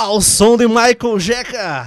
[0.00, 1.86] Ao som de Michael Jeca.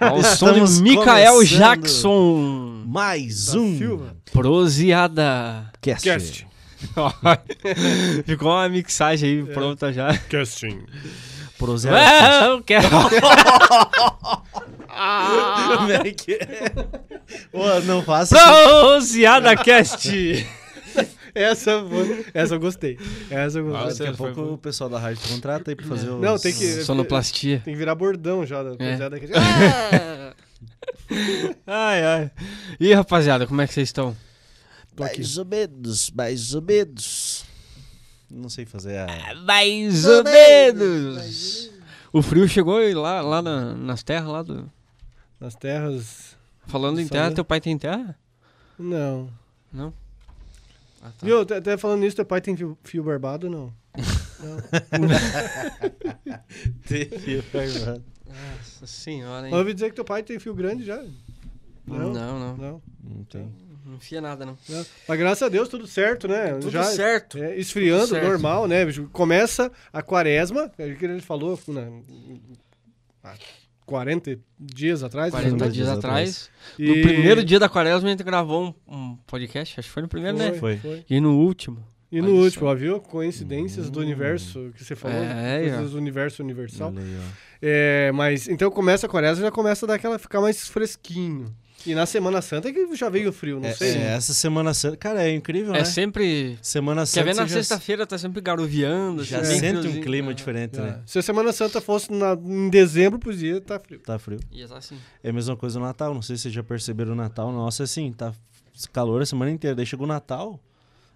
[0.00, 1.58] Ao som de Mikael começando.
[1.60, 2.82] Jackson.
[2.84, 4.08] Mais um.
[4.32, 5.70] Proseada.
[5.80, 6.04] cast.
[6.04, 6.46] Cast.
[8.26, 10.18] Ficou uma mixagem aí pronta já.
[10.28, 10.80] Casting.
[11.56, 11.96] Proseada.
[11.96, 12.88] Ah, eu quero.
[15.76, 16.72] Como é que é?
[17.84, 20.44] Não faça Proseada Cast.
[21.34, 22.98] Essa, foi- essa eu gostei.
[23.30, 24.06] Essa eu Ah, gostei.
[24.06, 24.54] Daqui a foi pouco boa.
[24.54, 26.20] o pessoal da rádio te contrata aí pra fazer os...
[26.20, 27.60] Não, tem que- Sonoplastia.
[27.64, 28.62] Tem que virar bordão já.
[28.62, 28.94] Da É.
[28.94, 29.28] aqui.
[31.66, 32.30] Ai, ai.
[32.80, 34.16] E rapaziada, como é que vocês estão?
[34.98, 37.44] Mais ou menos, mais ou menos.
[38.30, 39.34] Não sei fazer a...
[39.44, 41.70] Mais ou menos.
[42.12, 44.70] O frio chegou lá, lá na- nas terras lá do.
[45.40, 46.36] Nas terras.
[46.66, 48.16] Falando em terra, teu pai tem terra?
[48.78, 49.28] Não.
[49.72, 49.92] Não?
[51.04, 51.26] Ah, tá.
[51.26, 51.40] Viu?
[51.42, 53.50] Até- falando nisso, teu pai tem fio, fio barbado?
[53.50, 53.70] Não.
[54.98, 55.08] Não.
[58.26, 59.52] Nossa senhora, hein?
[59.52, 60.96] Eu ouvi dizer que teu pai tem fio grande já.
[61.86, 62.38] Não, Não.
[62.38, 62.56] não.
[62.56, 62.82] Não.
[63.02, 63.52] Não tem.
[63.84, 64.56] Não enfia nada, não.
[64.66, 64.86] não.
[65.06, 66.54] Mas graças a Deus, tudo certo, né?
[66.54, 67.36] Tudo já, certo.
[67.36, 68.26] É, esfriando, Tudo certo.
[68.26, 68.78] normal, né?
[69.12, 71.82] Começa a quaresma, é o que ele falou na,
[73.22, 73.34] há
[73.86, 75.30] 40 dias atrás.
[75.30, 76.50] 40 mais ou dias dias atrás.
[76.78, 76.94] menos.
[76.94, 79.78] No E- primeiro dia da quaresma, a gente gravou um, um podcast.
[79.80, 80.52] Acho que foi no primeiro, né?
[80.54, 80.80] Foi.
[81.08, 81.78] E no último.
[82.12, 83.00] E no Olha último, ó, viu?
[83.00, 84.02] Coincidências do Hum.
[84.02, 85.16] universo que você falou.
[85.16, 86.92] É, coisas do universo universal.
[86.96, 87.16] Aí.
[87.60, 91.52] É, mas então começa a quaresma já começa a dar aquela ficar mais fresquinho.
[91.86, 93.96] E na Semana Santa é que já veio o frio, não É, sei.
[93.96, 94.96] é, essa Semana Santa...
[94.96, 95.84] Cara, é incrível, É né?
[95.84, 96.58] sempre.
[96.62, 99.22] Semana Quer Santa ver na já- sexta-feira, tá sempre garoviando.
[99.22, 100.02] Já assim, sente um friozinho.
[100.04, 100.34] clima É.
[100.34, 100.82] diferente, É.
[100.82, 101.02] né?
[101.04, 103.98] Se a Semana Santa fosse na- em dezembro, podia estar frio.
[104.00, 104.40] Tá frio.
[104.50, 104.96] E tá assim.
[105.22, 106.14] É a mesma coisa no Natal.
[106.14, 107.52] Não sei se vocês já perceberam o Natal.
[107.52, 108.32] Nossa, é assim, tá
[108.92, 109.76] calor a semana inteira.
[109.76, 110.58] Daí chegou o Natal,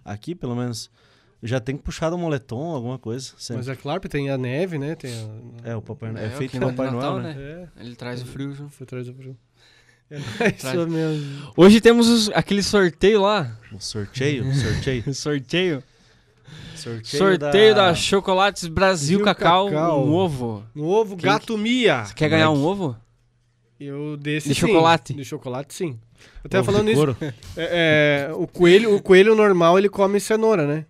[0.05, 0.89] aqui pelo menos,
[1.41, 3.31] já tem que puxar do moletom, alguma coisa.
[3.37, 3.57] sempre.
[3.57, 4.93] Mas é claro, porque tem a neve, né?
[4.95, 5.11] Tem
[5.65, 5.71] a...
[5.71, 6.25] É, o Papai Noel.
[6.25, 7.33] É, É, o feito de Papai Natal, Noel, né?
[7.33, 7.69] né?
[7.77, 8.71] É, Ele traz o frio junto.
[8.71, 9.35] foi atrás do frio.
[10.11, 11.53] É isso mesmo.
[11.55, 13.55] Hoje temos os- aquele sorteio lá.
[13.71, 15.03] O sorteio, sorteio.
[15.13, 15.83] Sorteio.
[16.75, 20.05] Sorteio, Sorteio da, Chocolates Brasil Cacau, Cacau.
[20.07, 20.63] um ovo.
[20.73, 22.05] No ovo Quem Gato Mia.
[22.05, 22.95] Você quer ganhar um ovo?
[23.79, 24.61] Eu desse De sim.
[24.61, 25.13] chocolate?
[25.13, 25.99] De chocolate, sim.
[26.43, 27.17] Até Ovo de falando nisso, couro.
[27.55, 30.85] é, é, o, coelho, o coelho normal ele come cenoura, né?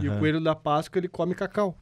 [0.00, 1.76] E o coelho da Páscoa ele come cacau.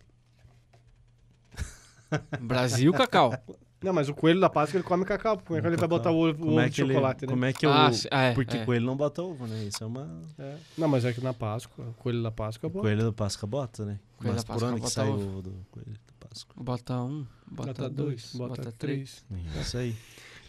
[2.41, 3.33] Brasil Cacau.
[3.83, 5.39] Não, mas o coelho da Páscoa ele come cacau.
[5.45, 6.93] Como é que ele vai botar o ovo, o Como ovo é de que ele,
[6.95, 7.33] chocolate, né?
[7.33, 7.93] como é que o...
[7.93, 8.65] se- ah, é, Porque é.
[8.65, 9.65] coelho não bota ovo, né?
[9.65, 10.09] Isso é uma...
[10.39, 10.57] É.
[10.79, 13.47] Não, mas é que na Páscoa, o coelho da Páscoa é O coelho da Páscoa
[13.49, 13.99] bota, né?
[14.17, 15.43] Coelho Mas da por Páscoa onde que bota sai o ovo.
[15.43, 16.55] do coelho da Páscoa?
[16.65, 19.25] Bota um, bota, Bota dois, dois, bota, três.
[19.57, 19.97] É Isso aí.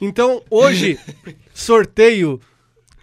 [0.02, 1.00] Então, hoje,
[1.54, 2.40] sorteio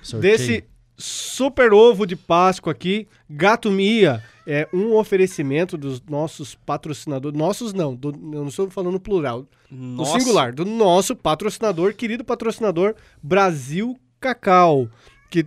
[0.02, 0.20] Sorteio.
[0.38, 0.64] desse
[1.00, 7.38] super ovo de Páscoa aqui, Gato Mia, é um oferecimento dos nossos patrocinadores.
[7.38, 12.22] Nossos não, do- eu não estou falando no plural, no singular, do nosso patrocinador, querido
[12.24, 14.88] patrocinador Brasil Cacau.
[15.30, 15.46] Que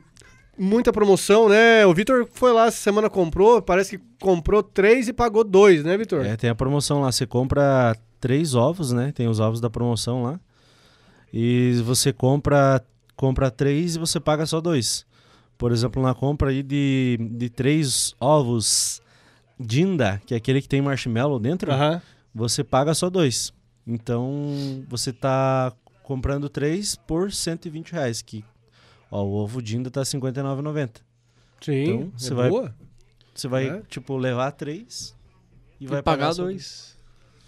[0.57, 1.85] muita promoção, né?
[1.85, 5.95] O Vitor foi lá essa semana, comprou, parece que comprou três e pagou dois, né,
[5.97, 6.25] Vitor?
[6.25, 7.11] É, tem a promoção lá.
[7.11, 9.11] Você compra três ovos, né?
[9.13, 10.39] Tem os ovos da promoção lá.
[11.33, 12.81] E você compra,
[13.15, 15.05] compra três e você paga só dois.
[15.63, 19.01] Por exemplo, na compra aí de, de três ovos
[19.57, 21.71] Dinda, que é aquele que tem marshmallow dentro,
[22.35, 23.53] você paga só dois.
[23.87, 25.71] Então, você tá
[26.03, 28.43] comprando três por 120 reais, que
[29.09, 30.99] ó, o ovo Dinda tá R$ 59,90.
[31.61, 32.75] Sim, Então, é você vai- boa.
[33.33, 33.81] Você vai, É.
[33.87, 35.15] tipo, levar três
[35.79, 36.92] e E vai pagar pagar dois.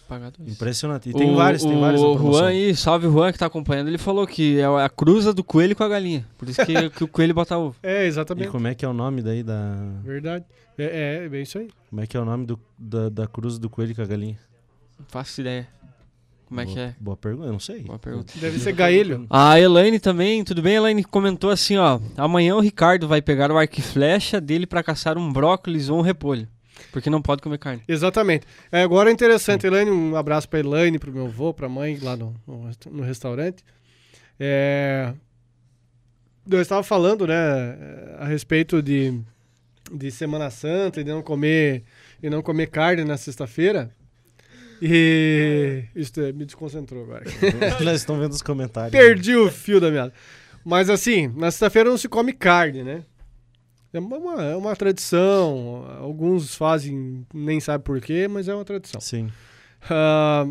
[0.08, 0.52] Pagar dois.
[0.52, 1.10] Impressionante.
[1.10, 2.18] E tem o, vários, tem o, vários O.
[2.18, 5.44] Juan aí, salve o Juan que tá acompanhando, ele falou que é a cruza do
[5.44, 6.26] coelho com a galinha.
[6.38, 7.76] Por isso que, que o coelho bota ovo.
[7.82, 8.50] É, E exatamente.
[8.50, 9.76] como é que é o nome daí da...
[10.04, 10.46] Verdade.
[10.78, 10.84] É,
[11.22, 11.70] é, é bem isso aí.
[11.90, 14.38] Como é que é o nome do, da, da cruz do coelho com a galinha?
[15.00, 15.68] Não faço ideia.
[16.48, 16.96] Como é boa, que é?
[17.00, 17.82] Boa pergunta, eu não sei.
[17.82, 18.34] Boa pergunta.
[18.40, 19.26] Deve ser gaelho.
[19.32, 20.74] A Elaine também, tudo bem?
[20.74, 22.00] A Elaine comentou assim, ó.
[22.16, 25.98] Amanhã o Ricardo vai pegar o arco e flecha dele pra caçar um brócolis ou
[25.98, 26.48] um repolho.
[26.92, 27.82] Porque não pode comer carne.
[27.88, 28.46] Exatamente.
[28.72, 32.16] É, agora é interessante, Elaine, um abraço pra Elaine, pro meu avô, pra mãe lá
[32.16, 33.64] no, no, no restaurante.
[34.40, 35.14] É,
[36.50, 37.36] eu estava falando, né,
[38.20, 39.20] a respeito de,
[39.92, 41.84] de Semana Santa e de não comer,
[42.22, 43.90] e não comer carne na sexta-feira.
[44.82, 47.24] E isso é, me desconcentrou agora.
[47.84, 48.92] Nós estamos vendo os comentários.
[48.92, 50.14] Perdi o fio da meada.
[50.64, 53.04] Mas assim, na sexta-feira não se come carne, né?
[53.98, 55.86] É uma, é uma tradição.
[56.00, 59.00] Alguns fazem, nem sabe por quê, mas é uma tradição.
[59.00, 59.32] Sim.
[59.90, 60.48] Ah,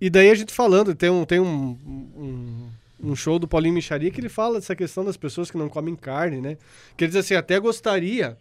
[0.00, 1.78] e daí a gente falando, tem um, tem um,
[2.16, 2.70] um,
[3.10, 5.94] um show do Paulinho Micharia que ele fala dessa questão das pessoas que não comem
[5.94, 6.56] carne, né?
[6.96, 8.36] Que ele diz assim, até gostaria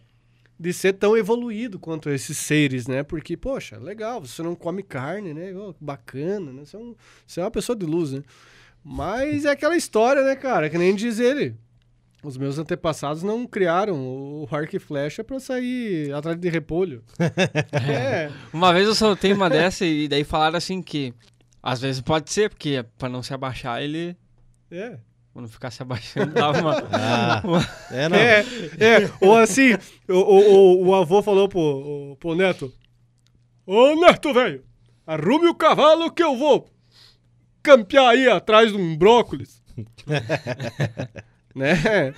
[0.59, 3.03] de ser tão evoluído quanto esses seres, né?
[3.03, 5.53] Porque, poxa, legal, você não come carne, né?
[5.55, 6.65] Oh, bacana, né?
[6.65, 6.95] Você é, um,
[7.25, 8.23] você é uma pessoa de luz, né?
[8.83, 10.69] Mas é aquela história, né, cara?
[10.69, 11.55] Que nem diz ele.
[12.23, 17.03] Os meus antepassados não criaram o arco e flecha pra sair atrás de repolho.
[17.73, 18.29] é.
[18.53, 21.13] Uma vez eu soltei uma dessa e daí falaram assim que
[21.63, 24.15] às vezes pode ser, porque pra não se abaixar ele.
[24.69, 24.97] É.
[25.33, 26.75] Quando ficar se abaixando, dava uma.
[26.91, 28.17] Ah, uma- é, não.
[28.17, 28.39] É,
[28.79, 29.11] é.
[29.21, 29.73] Ou assim,
[30.07, 30.53] o, o,
[30.83, 32.71] o, o avô falou pro, pro neto:
[33.65, 34.63] Ô neto, velho,
[35.07, 36.69] arrume o cavalo que eu vou
[37.63, 39.61] campear aí atrás de um brócolis.
[41.55, 42.13] né?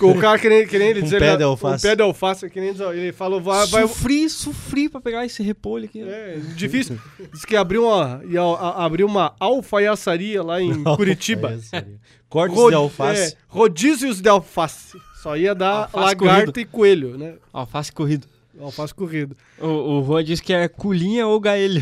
[0.00, 1.86] O, o cara que nem, que nem ele Um diz, pé ele- de alface.
[1.86, 5.42] Um pé de alface, que nem ele falou, vai, vai, Sofri, sofri pra pegar esse
[5.42, 6.00] repolho aqui.
[6.02, 6.98] É, difícil.
[7.32, 11.58] Diz que abriu uma, ia a- abrir uma alfaiaçaria lá em Curitiba.
[11.72, 11.84] É aí.
[12.28, 13.32] Cortes Rod- de alface.
[13.32, 14.98] é, rodízios de alface.
[15.22, 16.60] Só ia dar Alface lagarta corrido.
[16.60, 17.34] e coelho, né?
[17.52, 18.26] Alface corrido.
[18.60, 19.36] Alface corrido.
[19.60, 21.80] O, o Rua disse que é culinha ou gaelho.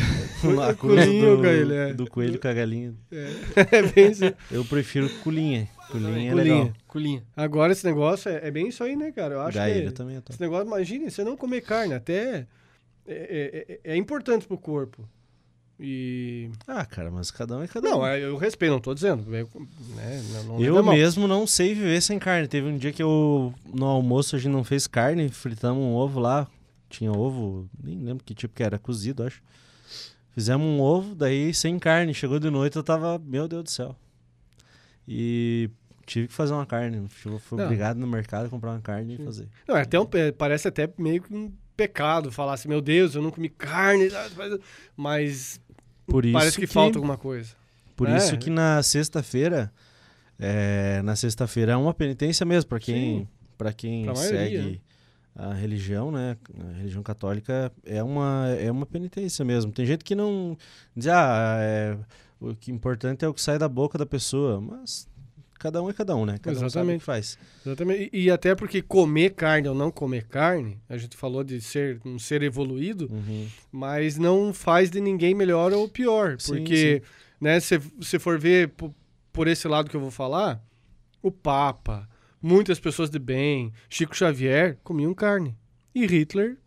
[0.63, 1.93] A cruz Coelhinho, do, gaelho, é.
[1.93, 2.93] do coelho com a galinha.
[3.11, 4.31] É bem isso.
[4.51, 5.67] Eu prefiro colinha.
[5.91, 6.73] Colinha é legal.
[6.87, 7.23] Culinha.
[7.35, 9.35] Agora esse negócio é, é bem isso aí, né, cara?
[9.35, 10.31] Eu acho que também é top.
[10.33, 12.45] esse negócio, imagine, você não comer carne, até
[13.07, 15.07] é, é- é- é importante pro corpo.
[15.79, 16.49] E.
[16.67, 17.99] Ah, cara, mas cada um é cada um.
[17.99, 19.23] Não, eu respeito, não tô dizendo.
[19.35, 22.47] é, né, não, não Eu mesmo não sei viver sem carne.
[22.47, 26.19] Teve um dia que eu, no almoço, a gente não fez carne, fritamos um ovo
[26.19, 26.47] lá.
[26.89, 29.41] Tinha ovo, nem lembro que tipo que era, cozido, acho.
[30.31, 32.13] Fizemos um ovo, daí sem carne.
[32.13, 33.95] Chegou de noite, eu tava, meu Deus do céu.
[35.07, 35.69] E
[36.05, 37.07] tive que fazer uma carne.
[37.07, 37.31] Fui
[37.63, 39.47] obrigado no mercado a comprar uma carne e fazer.
[39.67, 40.07] Não, é até um,
[40.37, 44.09] parece até meio que um pecado falar assim, meu Deus, eu não comi carne,
[44.97, 45.61] mas
[46.07, 47.53] Por isso parece que, falta alguma coisa.
[47.95, 48.17] Por É.
[48.17, 49.71] isso que na sexta-feira,
[50.39, 53.27] é, na sexta-feira é uma penitência mesmo para quem, Sim.
[53.57, 54.81] para quem Pra maioria, segue
[55.35, 56.35] a religião, né?
[56.59, 59.71] A religião católica é uma é uma penitência mesmo.
[59.71, 60.57] Tem gente que não
[60.95, 61.97] diz ah, é,
[62.39, 65.07] o que importante é o que sai da boca da pessoa, mas
[65.59, 66.37] cada um é cada um, né?
[66.37, 66.99] Cada um Exatamente.
[66.99, 67.37] que faz.
[67.65, 68.09] Exatamente.
[68.13, 71.99] E, e até porque comer carne ou não comer carne, a gente falou de ser
[72.05, 73.47] um ser evoluído, Uhum.
[73.71, 76.39] mas não faz de ninguém melhor ou pior.
[76.39, 77.01] Sim, Porque,
[77.41, 78.93] né, se você for ver po-
[79.33, 80.63] por esse lado que eu vou falar,
[81.23, 82.07] o Papa,
[82.41, 85.55] muitas pessoas de bem, Chico Xavier comiam carne.
[85.95, 86.57] E Hitler,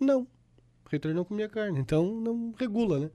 [0.00, 0.26] não.
[0.90, 3.10] Hitler não comia carne, então não regula, né?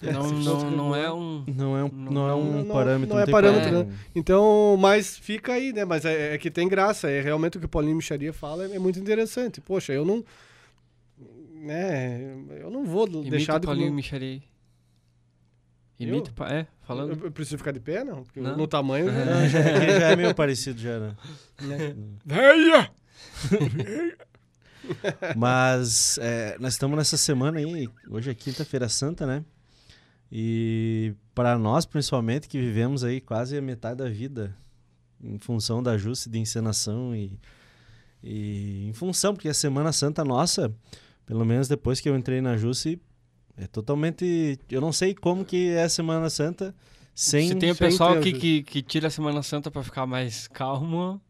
[0.00, 1.44] Não, se não, fosse não é um.
[1.54, 3.14] Não é um, Não- não, é um não- não- parâmetro.
[3.16, 3.96] não é parâmetro, como- né?
[4.14, 5.84] Então, mas fica aí, né?
[5.84, 7.10] Mas é, é que tem graça.
[7.10, 9.60] É realmente o que o Paulinho Micharia fala é, é muito interessante.
[9.60, 10.24] Poxa, eu não.
[11.52, 12.32] Né?
[12.60, 13.88] Eu não vou Imita deixar o de Paulinho.
[13.88, 14.40] Eu?
[15.98, 17.10] Imita, pa- é, falando.
[17.18, 18.22] Eu, eu preciso ficar de pé, não?
[18.22, 18.56] Porque Não.
[18.56, 19.06] no tamanho.
[19.06, 19.48] Não, né?
[19.48, 21.16] já, é que já é meio parecido já, né?
[22.24, 22.88] Velha!
[25.36, 29.44] Mas é, nós estamos nessa semana aí, hoje é quinta-feira santa, né?
[30.30, 34.54] E para nós, principalmente, que vivemos aí quase a metade da vida
[35.22, 37.38] em função da Justa de encenação e,
[38.22, 40.72] e em função, porque a Semana Santa nossa,
[41.26, 43.00] pelo menos depois que eu entrei na Justi,
[43.56, 44.58] é totalmente...
[44.70, 46.74] Eu não sei como que é a Semana Santa
[47.14, 47.48] sem...
[47.48, 51.20] Se tem o pessoal que, que, que tira a Semana Santa pra ficar mais calmo,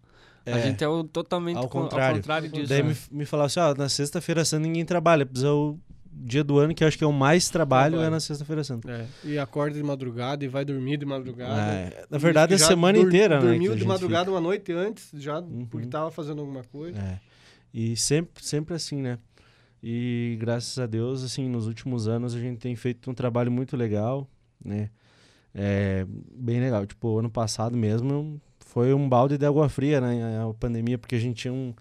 [0.45, 0.63] a É.
[0.63, 2.17] gente é o totalmente Ao con- contrário.
[2.17, 2.69] ao contrário disso.
[2.69, 2.89] Daí né?
[3.11, 5.79] me, me falaram assim, ó, na sexta-feira santa ninguém trabalha, precisa o
[6.21, 8.09] dia do ano que eu acho que é o mais trabalho Trabalho.
[8.09, 8.91] é na sexta-feira santa.
[8.91, 11.61] É, e acorda de madrugada e vai dormir de madrugada.
[11.73, 13.41] É, na verdade, é a já semana dur- inteira, né?
[13.43, 15.67] que Dormiu a de gente madrugada uma noite antes, já Uhum.
[15.67, 16.99] porque tava fazendo alguma coisa.
[16.99, 17.21] É.
[17.73, 19.19] E sempre, sempre assim, né?
[19.83, 23.77] E graças a Deus, assim, nos últimos anos a gente tem feito um trabalho muito
[23.77, 24.29] legal,
[24.65, 24.91] né?
[25.55, 26.05] É,
[26.35, 26.85] bem legal.
[26.87, 30.41] Tipo, ano passado mesmo foi um balde de água fria, né?
[30.43, 31.73] A pandemia, porque a gente tinha um...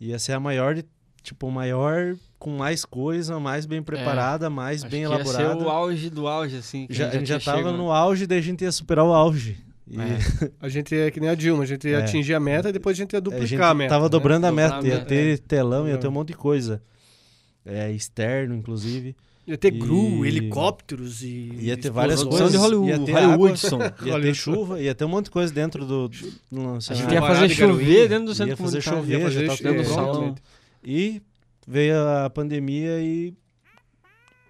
[0.00, 0.84] Ia ser a maior, de,
[1.26, 5.64] tipo, maior com mais coisa, mais bem preparada, mais Acho bem que ia ser elaborada.
[5.64, 6.86] o auge do auge, assim.
[6.86, 7.94] que já, a gente já tinha tava chego, no né?
[7.94, 9.56] auge, daí a gente ia superar o auge.
[9.88, 10.18] E É.
[10.60, 12.02] A gente é que nem a Dilma, a gente ia É.
[12.02, 13.90] atingir a meta e depois a gente ia a duplicar gente a meta.
[13.90, 14.08] tava né?
[14.10, 15.96] dobrando a meta, a ia meta, ter telão, ia É.
[15.96, 16.82] ter um monte de coisa.
[17.64, 19.14] É, externo, inclusive.
[19.46, 21.50] Ia ter E- gru, helicópteros e.
[21.60, 22.20] Ia ter várias.
[22.20, 23.78] Produção de coisas, Hollywood, ia ter Hollywoodson.
[24.04, 26.08] Ia ter chuva, ia ter um monte de coisa dentro do...
[26.08, 28.98] do A gente ia fazer chover dentro do centro Ia fazer comunitário.
[29.04, 30.34] chover, Ia fazer já tava ch- dentro do é, salão.
[30.88, 31.20] E
[31.66, 33.34] veio a pandemia e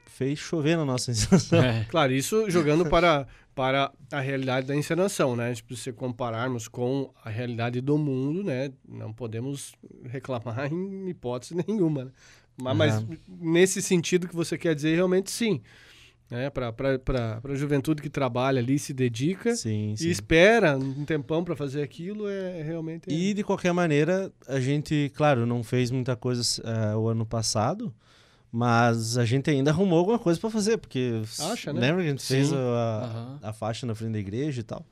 [0.05, 1.63] fez chover na nossa sensação.
[1.63, 1.85] É.
[1.89, 5.55] Claro, isso jogando para, para a realidade da encenação, né?
[5.55, 8.71] Tipo, se compararmos com a realidade do mundo, né?
[8.87, 9.75] Não podemos
[10.05, 12.11] reclamar em hipótese nenhuma, né?
[12.59, 13.09] Mas, mas Aham.
[13.29, 15.63] nesse sentido que você quer dizer, realmente sim.
[16.31, 16.51] Né?
[16.51, 20.09] Para a juventude que trabalha ali, se dedica Sim, sim.
[20.09, 23.09] e espera um tempão para fazer aquilo, é realmente.
[23.09, 27.95] E de qualquer maneira, a gente, claro, não fez muita coisa eh, o ano passado,
[28.51, 31.81] mas a gente ainda arrumou alguma coisa para fazer, porque Acha, né?
[31.81, 32.57] lembra que a gente fez Sim.
[32.57, 33.39] a, Aham.
[33.43, 34.85] a faixa na frente da igreja e tal.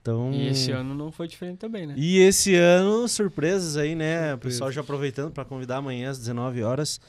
[0.00, 1.94] Então, E esse ano não foi diferente também, né?
[1.96, 4.34] E esse ano, surpresas aí, né?
[4.34, 7.00] O pessoal já aproveitando para convidar amanhã às 19 horas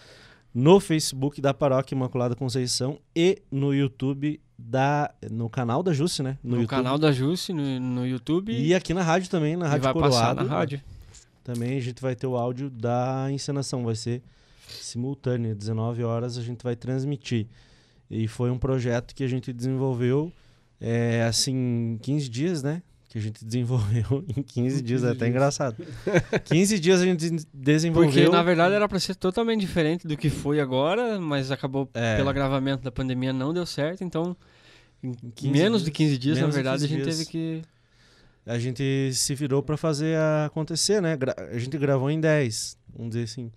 [0.55, 6.37] no Facebook da Paróquia Imaculada Conceição e no YouTube da no canal da Jusce, né?
[6.41, 6.69] No, YouTube.
[6.69, 8.53] canal da Jusce, no, no YouTube.
[8.53, 10.13] E aqui na rádio também, na e Rádio vai Coroado.
[10.13, 10.81] passar na rádio.
[11.43, 14.23] Também a gente vai ter o áudio da encenação, vai ser
[14.65, 17.47] simultâneo, 19 horas a gente vai transmitir.
[18.09, 20.31] E foi um projeto que a gente desenvolveu
[20.79, 22.81] é, assim, 15 dias, né?
[23.15, 25.29] Que a gente desenvolveu em 15 dias, é 15 até dias.
[25.29, 25.77] engraçado.
[26.43, 28.11] 15 dias a gente des- desenvolveu.
[28.11, 32.17] Porque na verdade era pra ser totalmente diferente do que foi agora, mas acabou É.
[32.17, 34.35] pelo agravamento da pandemia não deu certo, então
[35.01, 35.97] em 15 menos de dias.
[35.97, 37.17] 15 dias, na de verdade, 15 a gente dias.
[37.19, 37.61] teve que
[38.45, 41.17] a gente se virou para fazer acontecer, né?
[41.53, 43.49] A gente gravou em 10, vamos dizer assim.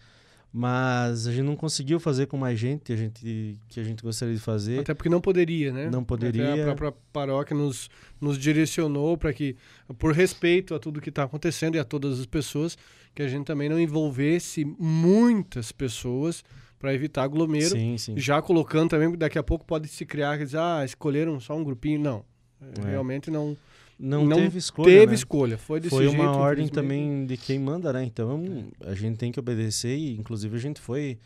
[0.50, 4.34] Mas a gente não conseguiu fazer com mais gente a gente, que a gente gostaria
[4.34, 4.80] de fazer.
[4.80, 5.90] Até porque não poderia, né?
[5.90, 6.52] Não poderia.
[6.52, 9.56] Até a própria paróquia nos, nos direcionou para que,
[9.98, 12.78] por respeito a tudo que está acontecendo e a todas as pessoas,
[13.14, 16.42] que a gente também não envolvesse muitas pessoas
[16.78, 17.70] para evitar aglomero.
[17.70, 18.14] Sim, sim.
[18.16, 22.00] Já colocando também, daqui a pouco pode se criar, dizer, ah, escolheram só um grupinho.
[22.00, 22.24] Não.
[22.60, 22.90] É.
[22.90, 23.56] Realmente não,
[23.98, 24.88] Não, não teve escolha.
[24.88, 25.14] teve né?
[25.14, 25.58] escolha.
[25.58, 28.04] Foi desse Foi jeito, uma ordem também de quem manda, né?
[28.04, 28.44] Então
[28.86, 31.18] a gente tem que obedecer e, inclusive, a gente foi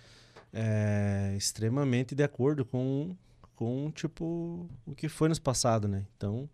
[0.53, 3.15] é, extremamente de acordo com,
[3.55, 6.05] com, tipo, o que foi nos passado, né?
[6.17, 6.49] Então,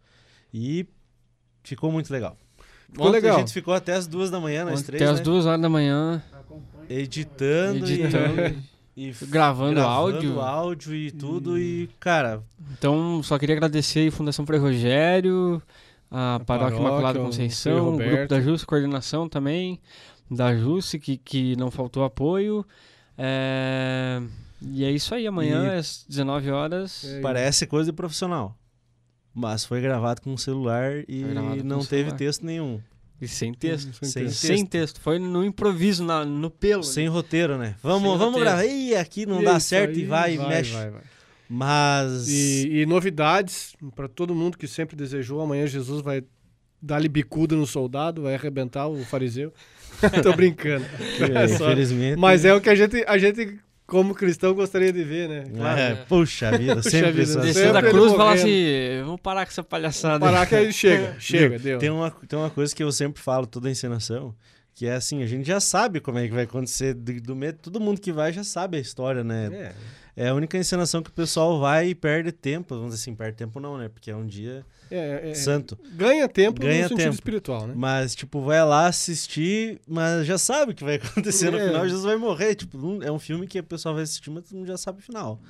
[0.52, 0.86] e
[1.62, 2.36] ficou muito legal.
[2.90, 3.36] Ficou Ontem legal.
[3.36, 5.24] a gente ficou até as duas da manhã, nós três, até as né?
[5.24, 6.22] duas horas da manhã
[6.88, 8.56] Editando, editando,
[8.96, 10.40] e, e gravando, áudio.
[10.40, 11.58] áudio e tudo.
[11.58, 15.62] E, cara, Então, só queria agradecer aí Fundação Frei Rogério,
[16.10, 19.80] a, A Paróquia Imaculada o Conceição, o Grupo da Jusce, coordenação também
[20.30, 22.64] da Jusce, que, que não faltou apoio.
[23.16, 24.20] É,
[24.62, 27.04] E é isso aí, amanhã E- às 19 horas.
[27.04, 28.56] É, parece coisa de profissional.
[29.34, 31.22] Mas foi gravado com celular e
[31.62, 32.16] não teve celular.
[32.16, 32.80] texto nenhum.
[33.20, 33.92] E sem texto.
[33.94, 34.46] Sem Sem texto.
[34.46, 35.00] Sem texto.
[35.00, 36.82] Foi no improviso, na, no pelo.
[36.84, 37.74] Sem roteiro, né?
[37.82, 38.64] Vamos, Sem vamos gravar.
[38.64, 40.72] Ih, aqui não E dá isso certo aí, e vai, e mexe.
[40.72, 41.02] vai, vai.
[41.48, 42.28] Mas.
[42.28, 45.40] E, e novidades para todo mundo que sempre desejou.
[45.40, 46.22] Amanhã Jesus vai
[46.80, 49.52] dar-lhe bicuda no soldado, vai arrebentar o fariseu.
[50.22, 50.84] Tô brincando.
[51.34, 52.18] É só- infelizmente.
[52.18, 55.44] Mas é o que a gente, a gente, como cristão, gostaria de ver, né?
[55.56, 55.80] Claro.
[55.80, 57.32] É, puxa vida, Puxa sempre vida, isso.
[57.32, 60.20] sempre Descer da cruz e falar assim: vamos parar com essa palhaçada.
[60.24, 61.78] Parar que aí chega, chega, deu.
[61.78, 64.34] Tem uma, tem uma coisa que eu sempre falo, toda encenação,
[64.74, 66.94] que é assim, a gente já sabe como é que vai acontecer.
[66.94, 69.48] Do, do meio, todo mundo que vai já sabe a história, né?
[69.52, 69.72] É.
[70.20, 72.74] É a única encenação que o pessoal vai e perde tempo.
[72.74, 73.88] Vamos dizer assim, perde tempo não, né?
[73.88, 75.78] Porque é um dia É, é, santo.
[75.92, 77.14] Ganha tempo Ganha no sentido tempo.
[77.14, 77.74] espiritual, né?
[77.76, 80.96] Mas, tipo, vai lá assistir, mas já sabe o que vai
[81.46, 81.66] acontecer no É.
[81.68, 81.84] final.
[81.88, 82.56] Jesus vai morrer.
[82.56, 85.02] Tipo, é um filme que o pessoal vai assistir, mas todo mundo já sabe o
[85.02, 85.40] final.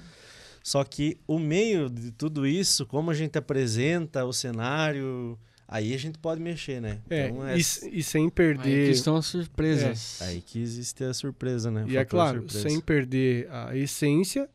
[0.62, 5.98] Só que o meio de tudo isso, como a gente apresenta o cenário, aí a
[5.98, 6.98] gente pode mexer, né?
[7.08, 7.60] É, Então, e,
[8.00, 8.84] e sem Aí perder.
[8.86, 10.20] que estão as surpresas.
[10.20, 11.86] Aí que existe a surpresa, né?
[11.88, 12.68] E é claro, surpresa.
[12.68, 14.46] sem perder a essência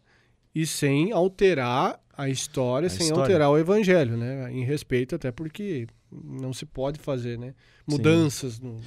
[0.54, 3.22] e sem alterar a história, A sem história.
[3.24, 4.52] alterar o evangelho, né?
[4.52, 7.54] Em respeito, até porque não se pode fazer, né?
[7.88, 8.74] Mudanças no.
[8.74, 8.82] no-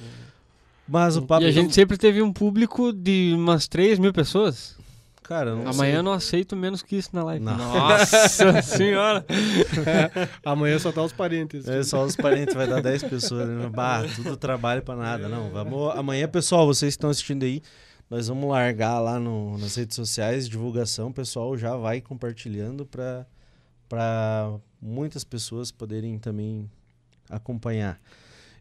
[0.87, 1.43] Mas o papo.
[1.43, 4.77] E a gente sempre teve um público de umas 3 mil pessoas.
[5.23, 6.01] Cara, não Amanhã sei.
[6.03, 7.43] não aceito menos que isso na live.
[7.43, 9.25] Nossa senhora!
[10.45, 11.67] Amanhã só tá os parentes.
[11.67, 13.47] É só os parentes, vai dar 10 pessoas.
[13.49, 13.69] Né?
[13.69, 15.27] Bah, tudo trabalho pra nada.
[15.27, 15.95] Não, vamos.
[15.97, 17.61] Amanhã, pessoal, vocês que estão assistindo aí,
[18.09, 21.09] nós vamos largar lá no, nas redes sociais, divulgação.
[21.09, 26.69] O pessoal já vai compartilhando pra muitas pessoas poderem também
[27.29, 27.99] acompanhar.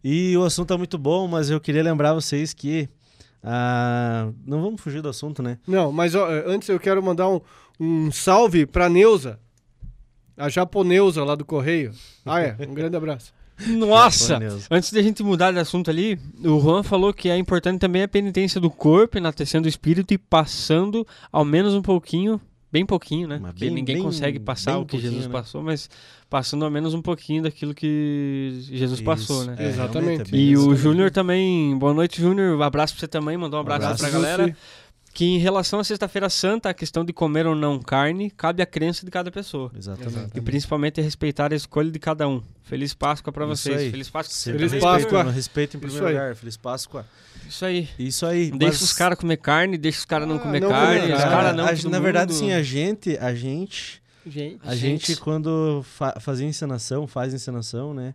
[0.03, 2.88] E o assunto é muito bom, mas eu queria lembrar vocês que.
[3.43, 5.59] ah, não vamos fugir do assunto, né?
[5.67, 7.41] Não, mas ó, antes eu quero mandar um,
[7.79, 9.38] um salve pra Neuza,
[10.37, 11.93] a japoneusa lá do Correio.
[12.25, 12.57] Ah, é.
[12.69, 13.33] Um grande abraço.
[13.67, 14.35] Nossa!
[14.35, 14.67] Japonesa.
[14.71, 18.09] Antes da gente mudar de assunto ali, o Juan falou que é importante também a
[18.09, 23.39] penitência do corpo, enaltecendo o espírito e passando ao menos um pouquinho, bem pouquinho, né?
[23.41, 25.33] Mas Porque bem- ninguém bem- consegue passar o que Jesus né?
[25.33, 25.89] passou, mas
[26.29, 29.51] passando ao menos um pouquinho daquilo que Jesus passou, Isso.
[29.51, 29.57] né?
[29.59, 30.35] É, Exatamente.
[30.35, 32.59] é E o Júnior também, boa noite, Júnior.
[32.59, 34.43] Um abraço pra você também, mandou um abraço, abraço, pra galera.
[34.49, 34.57] Jussi.
[35.17, 38.67] Que em relação à Sexta-feira Santa, a questão de comer ou não carne, cabe à
[38.67, 39.73] crença de cada pessoa.
[39.75, 40.33] Exatamente.
[40.37, 42.43] E principalmente respeitar a escolha de cada um.
[42.65, 43.81] Feliz Páscoa pra Isso vocês.
[43.81, 43.91] aí.
[43.91, 44.35] Feliz Páscoa.
[44.35, 45.33] Sempre Feliz respeito, Páscoa.
[45.33, 46.37] Respeito em primeiro lugar.
[46.37, 47.07] Feliz Páscoa.
[47.49, 47.89] Isso aí.
[47.99, 48.51] Isso aí.
[48.51, 50.99] Deixa mas- os caras comer carne, deixa os caras não Ah, não comer comer carne,
[50.99, 51.15] carne.
[51.15, 51.65] os caras não.
[51.67, 52.39] A- na verdade, mundo.
[52.39, 54.59] sim, a gente, a gente Gente.
[54.65, 58.13] A gente, quando fa fazia encenação, faz encenação, né?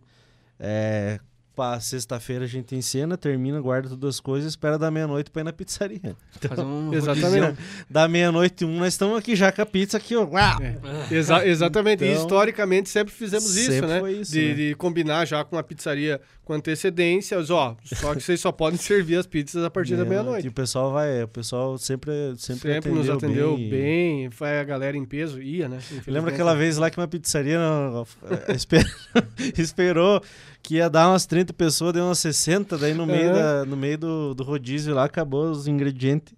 [0.60, 1.18] É,
[1.54, 5.44] pra sexta-feira a gente encena, termina, guarda todas as coisas, espera da meia-noite pra ir
[5.44, 6.16] na pizzaria.
[6.40, 7.58] Fazer um Exatamente.
[7.90, 10.24] Da meia-noite um, nós estamos aqui já com a pizza aqui, ó.
[10.24, 10.58] Uau!
[10.62, 11.14] É.
[11.14, 12.04] Exa- exatamente.
[12.04, 14.00] e Então, historicamente sempre fizemos isso, sempre né?
[14.00, 14.54] foi isso, de, né?
[14.54, 17.38] de combinar já com a pizzaria com antecedência.
[17.50, 20.48] Ó, só que vocês só podem servir as pizzas a partir da E meia-noite.
[20.48, 23.68] o pessoal vai, o pessoal sempre, sempre, Sempre nos atendeu bem.
[23.70, 25.78] bem, foi a galera em peso, ia, né?
[26.06, 28.06] Lembra aquela vez lá que uma pizzaria não,
[28.48, 28.86] esper-
[29.58, 30.22] esperou
[30.62, 33.34] que ia dar umas 30 pessoas, deu umas 60, daí no meio, Aham.
[33.60, 36.34] da, no meio do, do rodízio lá acabou os ingredientes.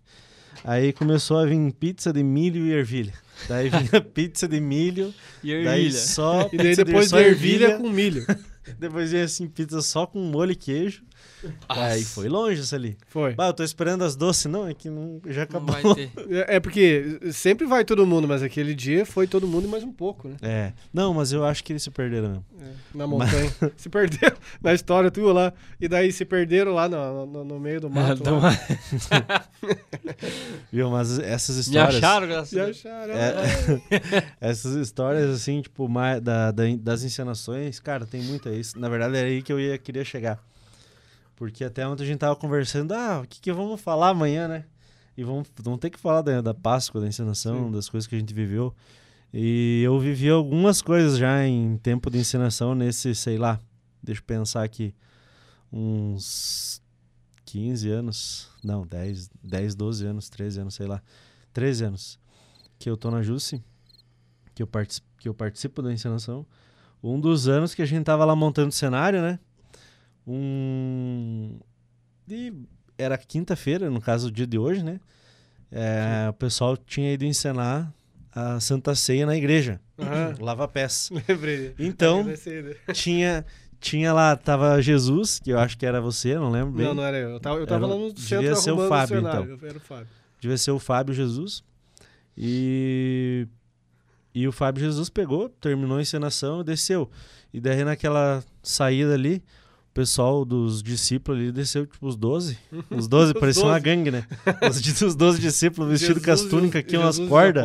[0.64, 3.12] Aí começou a vir pizza de milho e ervilha.
[3.48, 5.12] Daí vinha pizza de milho,
[5.42, 5.92] E daí ervilha.
[5.92, 8.24] só E daí depois só de ervilha com milho.
[8.78, 11.02] Depois vinha assim pizza só com molho e queijo.
[11.68, 12.96] Aí foi longe isso ali.
[13.08, 13.34] Foi.
[13.34, 15.72] Bah, eu tô esperando as doces, não, é que não, já Não acabou.
[15.74, 16.10] vai ter.
[16.48, 19.82] É é porque sempre vai todo mundo, mas aquele dia foi todo mundo e mais
[19.84, 20.36] um pouco, né?
[20.42, 22.44] É, não, mas eu acho que eles se perderam mesmo.
[22.60, 23.52] É, na montanha.
[23.76, 25.52] se perderam na história tua lá.
[25.80, 28.22] E daí se perderam lá no, no, no meio do mato.
[28.34, 29.48] Lá.
[30.72, 31.96] Viu, mas essas Me histórias...
[31.96, 32.78] acharam, graças a Deus.
[32.86, 33.14] acharam.
[33.14, 38.78] É, essas histórias, assim, tipo, mais, da, da- das encenações, cara, tem muita isso.
[38.78, 40.38] Na verdade, era aí que eu ia, queria chegar.
[41.36, 44.64] Porque até ontem a gente tava conversando, ah, o que, que vamos falar amanhã, né?
[45.16, 47.72] E vamos, vamos ter que falar da, da Páscoa, da encenação, Sim.
[47.72, 48.74] das coisas que a gente viveu.
[49.32, 53.58] E eu vivi algumas coisas já em tempo de encenação nesse, sei lá,
[54.02, 54.94] deixa eu pensar aqui,
[55.72, 56.80] uns
[57.44, 61.02] 15 anos, não, 10, 10 12 anos, 13 anos, sei lá,
[61.52, 62.18] 13 anos,
[62.78, 63.62] que eu tô na Jusce,
[64.54, 66.46] que eu, partici- que eu participo da encenação.
[67.02, 69.38] Um dos anos que a gente tava lá montando o cenário, né?
[70.26, 71.58] Um.
[72.28, 72.52] E
[72.96, 75.00] era quinta-feira, no caso, o dia de hoje, né?
[75.70, 77.92] É, o pessoal tinha ido encenar
[78.32, 80.34] a Santa Ceia na igreja, Aham.
[80.40, 81.10] Lava Pés.
[81.28, 81.74] Lembrei.
[81.78, 82.74] Então, Agradecer, né?
[82.94, 83.44] tinha,
[83.80, 86.86] tinha lá, tava Jesus, que eu acho que era você, não lembro bem.
[86.86, 87.30] Não, não era eu.
[87.30, 89.58] Eu tava, eu tava Era- lá no devia centro ser o Fábio, cenário.
[89.62, 90.06] Era o Fábio.
[90.40, 91.62] devia ser o Fábio Jesus.
[92.36, 93.46] E
[94.34, 97.08] e o Fábio Jesus pegou, terminou a encenação e desceu.
[97.52, 99.40] E daí naquela saída ali, o
[99.94, 102.58] pessoal dos discípulos ali desceu, tipo, os 12.
[102.90, 103.84] Os 12, Os parecia uma 12.
[103.84, 104.26] gangue, né?
[104.68, 107.64] Os, os 12 discípulos vestidos com as túnicas aqui, umas cordas.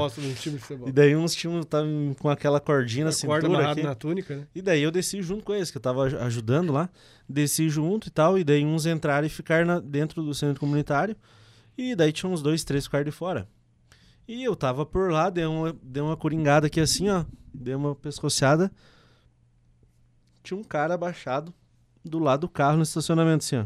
[0.86, 3.84] E daí uns tinham tavam com aquela cordinha na corda cintura amarrada aqui.
[3.84, 4.48] na túnica, né?
[4.54, 6.90] E daí eu desci junto com eles, que eu tava aj- ajudando lá.
[7.28, 8.38] Desci junto e tal.
[8.38, 11.16] E daí uns entraram e ficaram na- dentro do centro comunitário.
[11.78, 13.48] E daí tinha uns dois, três ficaram de fora.
[14.28, 17.26] E eu tava por lá, dei uma, dei uma coringada aqui assim, ó.
[17.52, 18.72] Dei uma pescoceada.
[20.44, 21.54] Tinha um cara abaixado
[22.10, 23.66] do lado do carro no estacionamento, assim, ó.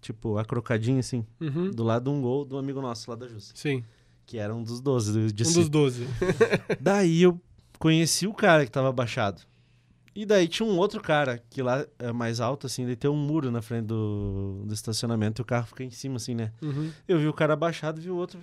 [0.00, 1.26] Tipo, a crocadinha, assim.
[1.40, 1.70] Uhum.
[1.70, 3.52] Do lado de um gol do amigo nosso lá da Jússia.
[3.54, 3.84] Sim.
[4.24, 6.06] Que era um dos 12 do Um dos 12.
[6.80, 7.38] Daí eu
[7.78, 9.42] conheci o cara que tava abaixado.
[10.14, 13.16] E daí tinha um outro cara que lá é mais alto, assim, ele tem um
[13.16, 16.52] muro na frente do, do estacionamento e o carro fica em cima, assim, né?
[16.60, 16.90] Uhum.
[17.06, 18.40] Eu vi o cara abaixado, vi o outro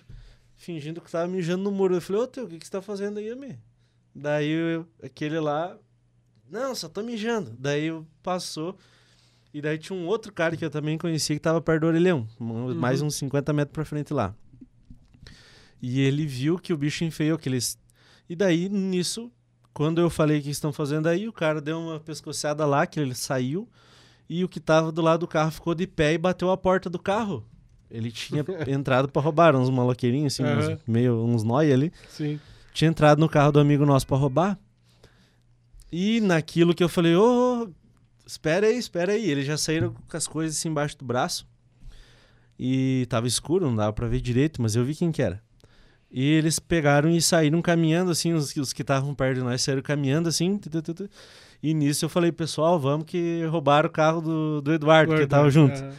[0.55, 1.95] fingindo que tava mijando no muro.
[1.95, 3.59] Eu falei, ô teu, o que, que você tá fazendo aí, amigo?
[4.15, 5.77] Daí eu- aquele lá,
[6.49, 7.53] não, só tô mijando.
[7.59, 8.77] Daí eu passou.
[9.53, 12.27] E daí tinha um outro cara que eu também conhecia que tava perto do orelhão,
[12.39, 14.33] um- mais uns 50 metros pra frente lá.
[15.81, 17.77] E ele viu que o bicho enfeiou aqueles.
[18.29, 19.31] E daí, nisso,
[19.73, 22.99] quando eu falei o que estão fazendo aí, o cara deu uma pescoçada lá, que
[22.99, 23.67] ele saiu,
[24.29, 26.89] e o que tava do lado do carro ficou de pé e bateu a porta
[26.89, 27.45] do carro.
[27.89, 30.79] Ele tinha entrado pra roubar, uns maloqueirinhos, assim, uns, Aham.
[30.85, 31.91] meio uns nóia ali.
[32.09, 32.39] Sim.
[32.73, 34.59] Tinha entrado no carro do amigo nosso pra roubar.
[35.91, 37.69] E naquilo que eu falei, ô, ô,
[38.27, 39.29] espera aí, espera aí.
[39.29, 41.47] Eles já saíram com as coisas assim embaixo do braço.
[42.59, 45.41] E tava escuro, não dava pra ver direito, mas eu vi quem que era.
[46.11, 49.81] E eles pegaram e saíram caminhando, assim, os, os que estavam perto de nós saíram
[49.81, 50.59] caminhando, assim.
[51.61, 55.49] E nisso eu falei, pessoal, vamos que roubaram o carro do, do Eduardo, que tava
[55.49, 55.79] junto.
[55.79, 55.93] Aham.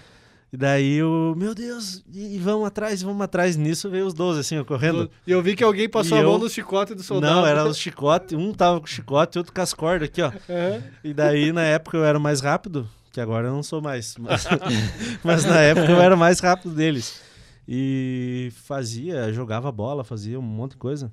[0.51, 3.55] E daí eu, meu Deus, e, vamos atrás, vamos atrás.
[3.57, 5.11] Nisso veio os 12, assim, ó, correndo.
[5.27, 7.35] E eu vi que alguém passou E a mão eu- no chicote do soldado.
[7.37, 10.29] Não, era os chicote, um tava com chicote e outro com as cordas aqui, ó.
[10.29, 10.83] Aham.
[11.05, 14.17] E daí, na época, eu era mais rápido, que agora eu não sou mais.
[14.17, 14.47] Mas,
[15.23, 17.21] mas na época eu era mais rápido deles.
[17.69, 21.13] E fazia, jogava bola, fazia um monte de coisa.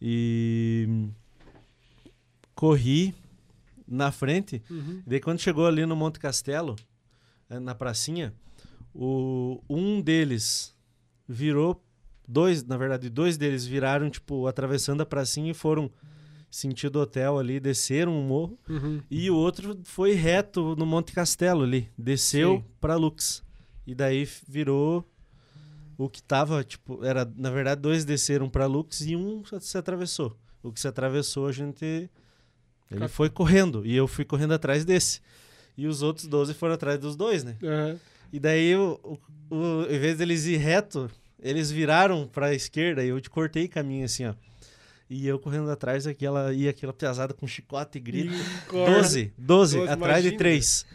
[0.00, 1.08] E
[2.54, 3.14] corri
[3.86, 4.62] na frente.
[4.70, 5.02] Uhum.
[5.04, 6.76] E daí quando chegou ali no Monte Castelo,
[7.50, 8.32] eh, na pracinha,
[8.94, 10.74] o, um deles
[11.28, 11.82] virou,
[12.26, 15.90] dois, na verdade, dois deles viraram, tipo, atravessando a pracinha e foram
[16.50, 18.58] sentido hotel ali, desceram o morro.
[18.68, 19.02] Uhum.
[19.10, 23.42] E o outro foi reto no Monte Castelo ali, desceu pra Lux.
[23.86, 25.04] E daí virou
[25.98, 30.36] o que tava, tipo, era, na verdade, dois desceram pra Lux e um se atravessou.
[30.62, 32.08] O que se atravessou, a gente.
[32.90, 33.84] Ele foi correndo.
[33.84, 35.20] E eu fui correndo atrás desse.
[35.76, 37.56] E os outros 12 foram atrás dos dois, né?
[37.62, 37.98] Aham.
[38.34, 38.98] E daí, o,
[39.50, 41.08] o, o- em vez deles ir reto,
[41.40, 44.34] eles viraram pra esquerda e eu te cortei caminho assim, ó.
[45.08, 48.34] E eu correndo atrás, aquela, ia aquela piazada com chicote e grito.
[48.34, 48.92] E corre.
[48.94, 50.38] 12, 12, Doze, atrás de imagina.
[50.38, 50.86] três.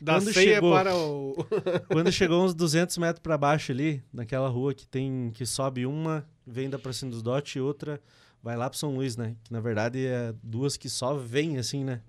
[0.00, 1.46] Da Quando ceia chegou- para o.
[1.92, 6.26] Quando chegou uns 200 metros pra baixo ali, naquela rua que tem que sobe uma,
[6.46, 8.00] vem da pra cima dos Dote e outra
[8.42, 9.36] vai lá pro São Luís, né?
[9.44, 12.00] Que na verdade é duas que só vêm assim, né?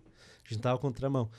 [0.45, 1.29] A gente tava contramão.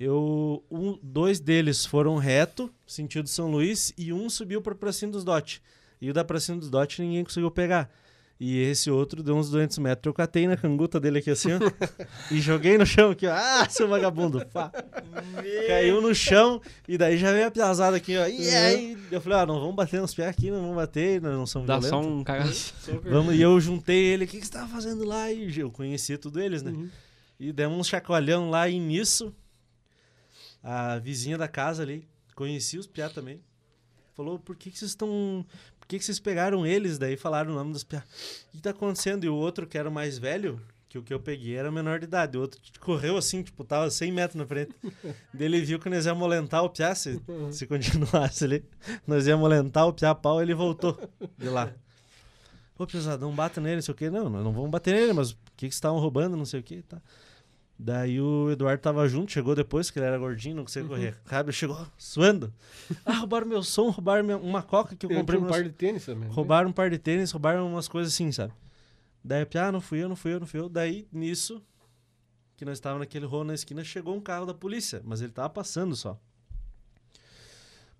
[0.00, 5.10] Eu, um, dois deles foram reto, sentido São Luís, e um subiu pra pra cima
[5.10, 5.60] dos Dote.
[6.00, 7.90] E o da pra cima dos Dote ninguém conseguiu pegar.
[8.38, 10.06] E esse outro deu uns 200 metros.
[10.06, 11.58] Eu catei na canguta dele aqui assim, ó.
[12.30, 13.32] e joguei no chão aqui, ó.
[13.34, 14.46] Ah, seu vagabundo.
[14.46, 14.70] Pá.
[15.66, 18.28] Caiu no chão e daí já veio a piazada aqui, ó.
[18.28, 21.32] E aí, eu falei, ah, não vamos bater nos pés aqui, não vamos bater, nós
[21.32, 22.06] não somos Dá violentos.
[22.06, 22.72] só um cagaço.
[23.02, 25.32] Vamos, e eu juntei ele, o que, que você tava fazendo lá?
[25.32, 26.70] E eu conhecia tudo eles, né?
[26.70, 26.88] Uhum.
[27.40, 29.34] E demos um chacoalhão lá e nisso,
[30.62, 33.40] a vizinha da casa ali, conhecia os piá também,
[34.14, 35.46] falou, por que, que vocês estão...
[35.78, 36.98] Por que, que vocês pegaram eles?
[36.98, 38.02] Daí falaram o nome dos piá.
[38.48, 39.24] O que tá acontecendo?
[39.24, 41.98] E o outro, que era o mais velho, que o que eu peguei era menor
[41.98, 42.36] de idade.
[42.36, 44.74] O outro correu assim, tipo, tava 100 metros na frente.
[45.32, 47.20] Daí ele viu que nós ia molentar o piá, se,
[47.52, 48.64] se continuasse ali.
[49.06, 50.98] Nós ia molentar o piá pau, ele voltou
[51.36, 51.72] de lá.
[52.78, 54.08] Ô, pesadão, bata nele, não sei o quê.
[54.08, 56.60] Não, nós não vamos bater nele, mas o que, que vocês estavam roubando, não sei
[56.60, 57.00] o quê, tá.
[57.80, 61.16] Daí o Eduardo tava junto, chegou depois, que ele era gordinho, não conseguia correr.
[61.24, 62.52] Rápido, chegou suando.
[63.06, 65.38] Ah, roubaram meu som, roubaram minha- uma coca que eu Eu comprei.
[65.38, 66.28] um par de tênis também.
[66.28, 66.34] né?
[66.34, 68.52] Roubaram um par de tênis, roubaram umas coisas assim, sabe?
[69.22, 70.68] Daí, ah, não fui eu, não fui eu, não fui eu.
[70.68, 71.62] Daí, nisso,
[72.56, 75.48] que nós estávamos naquele rolo na esquina, chegou um carro da polícia, mas ele tava
[75.48, 76.18] passando só.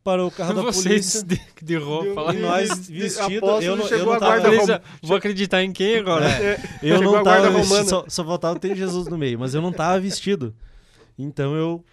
[0.09, 0.85] Parou o carro da Vocês
[1.23, 1.23] polícia.
[1.23, 2.35] de, de roupa.
[2.35, 4.33] E nós vestidos, eu não, eu chegou não a tava...
[4.33, 6.27] guarda Beleza, vou acreditar em quem agora?
[6.31, 7.65] É, eu Chegou não a guarda tava romana.
[7.83, 10.55] vestido, só, só faltava ter Jesus no meio, mas eu não tava vestido.
[11.19, 11.85] Então eu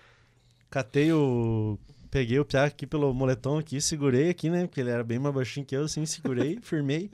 [0.70, 1.78] catei o.
[2.10, 4.66] Peguei o piá aqui pelo moletom aqui, segurei aqui, né?
[4.66, 7.12] Porque ele era bem mais baixinho que eu, assim, segurei, firmei.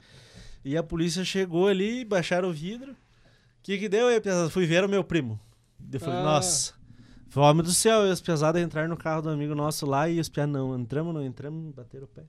[0.64, 2.92] E a polícia chegou ali, baixaram o vidro.
[2.92, 2.96] O
[3.64, 4.20] que que deu aí?
[4.50, 5.40] Fui ver o meu primo.
[5.92, 6.22] Eu falei, Ah.
[6.22, 6.74] nossa.
[7.32, 10.28] Fome do céu, e os pesados entraram no carro do amigo nosso lá e os
[10.28, 10.78] piá não.
[10.78, 12.24] Entramos, não entramos, bateram o pé.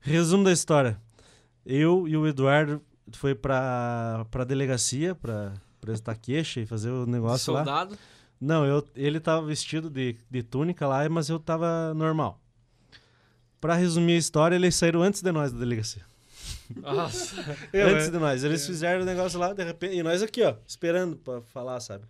[0.00, 1.00] Resumo da história.
[1.64, 7.52] Eu e o Eduardo foi pra, pra delegacia pra prestar queixa e fazer o negócio
[7.52, 7.60] lá.
[7.60, 7.96] Soldado.
[8.40, 12.40] Não, eu, ele tava vestido de, de túnica lá, mas eu tava normal.
[13.60, 16.02] Pra resumir a história, eles saíram antes de nós da delegacia.
[16.74, 17.40] Nossa.
[17.72, 18.10] Antes é.
[18.10, 18.42] de nós.
[18.42, 19.94] Eles fizeram o negócio lá, de repente.
[19.94, 22.06] E nós aqui, ó, esperando pra falar, sabe?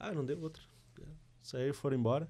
[0.00, 0.62] Ah, não deu outra.
[1.46, 2.26] Saíram, foram embora.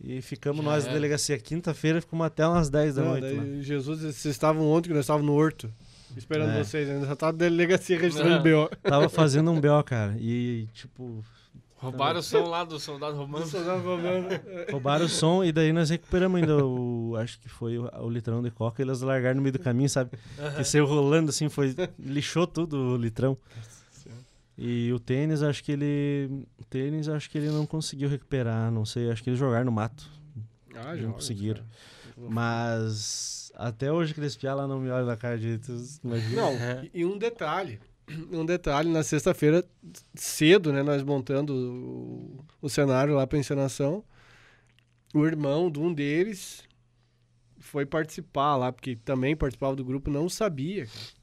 [0.00, 3.22] E ficamos Já nós na delegacia quinta-feira, ficamos até umas 10 da noite.
[3.22, 3.60] daí.
[3.60, 5.68] Jesus, vocês estavam ontem que nós estávamos no Horto.
[6.16, 6.62] Esperando É.
[6.62, 8.70] vocês, ainda já tava na delegacia registrando o BO.
[8.82, 10.16] Tava fazendo um BO, cara.
[10.18, 11.24] E, tipo,
[11.74, 13.46] Roubaram o som lá do soldado romano.
[14.70, 17.16] Roubaram o som e daí nós recuperamos ainda o.
[17.16, 19.88] Acho que foi o, o litrão de coca e eles largaram no meio do caminho,
[19.88, 20.10] sabe?
[20.56, 21.74] Que saiu rolando assim, foi.
[21.98, 23.36] Lixou tudo o litrão.
[24.62, 26.44] E o tênis, acho que ele.
[26.58, 28.70] O tênis, acho que ele não conseguiu recuperar.
[28.70, 30.06] Não sei, acho que eles jogaram no mato.
[30.74, 31.64] Ah, Não conseguiram.
[32.16, 33.50] Mas.
[33.56, 35.58] Até hoje que eles piar lá não me olham na cara de.
[36.04, 36.36] Imagina.
[36.42, 36.88] Não, É.
[36.92, 37.80] e e um detalhe.
[38.32, 39.64] Um detalhe, na sexta-feira,
[40.14, 44.02] cedo, né, nós montando o, o cenário lá pra encenação,
[45.14, 46.64] o irmão de um deles
[47.60, 50.86] foi participar lá, porque também participava do grupo, não sabia.
[50.86, 51.19] cara.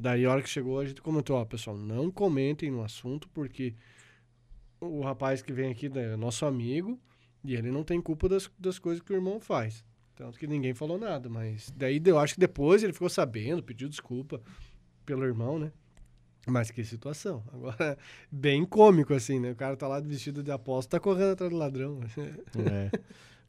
[0.00, 3.74] Daí, a hora que chegou, a gente comentou, ó, pessoal, não comentem no assunto, porque
[4.80, 7.00] o rapaz que vem aqui né, é nosso amigo
[7.42, 9.84] e ele não tem culpa das, das coisas que o irmão faz.
[10.14, 13.88] Tanto que ninguém falou nada, mas daí eu acho que depois ele ficou sabendo, pediu
[13.88, 14.40] desculpa
[15.04, 15.72] pelo irmão, né?
[16.46, 17.42] Mas que situação.
[17.52, 17.98] Agora,
[18.30, 19.50] bem cômico, assim, né?
[19.50, 22.00] O cara tá lá vestido de aposta, tá correndo atrás do ladrão.
[22.54, 22.90] É,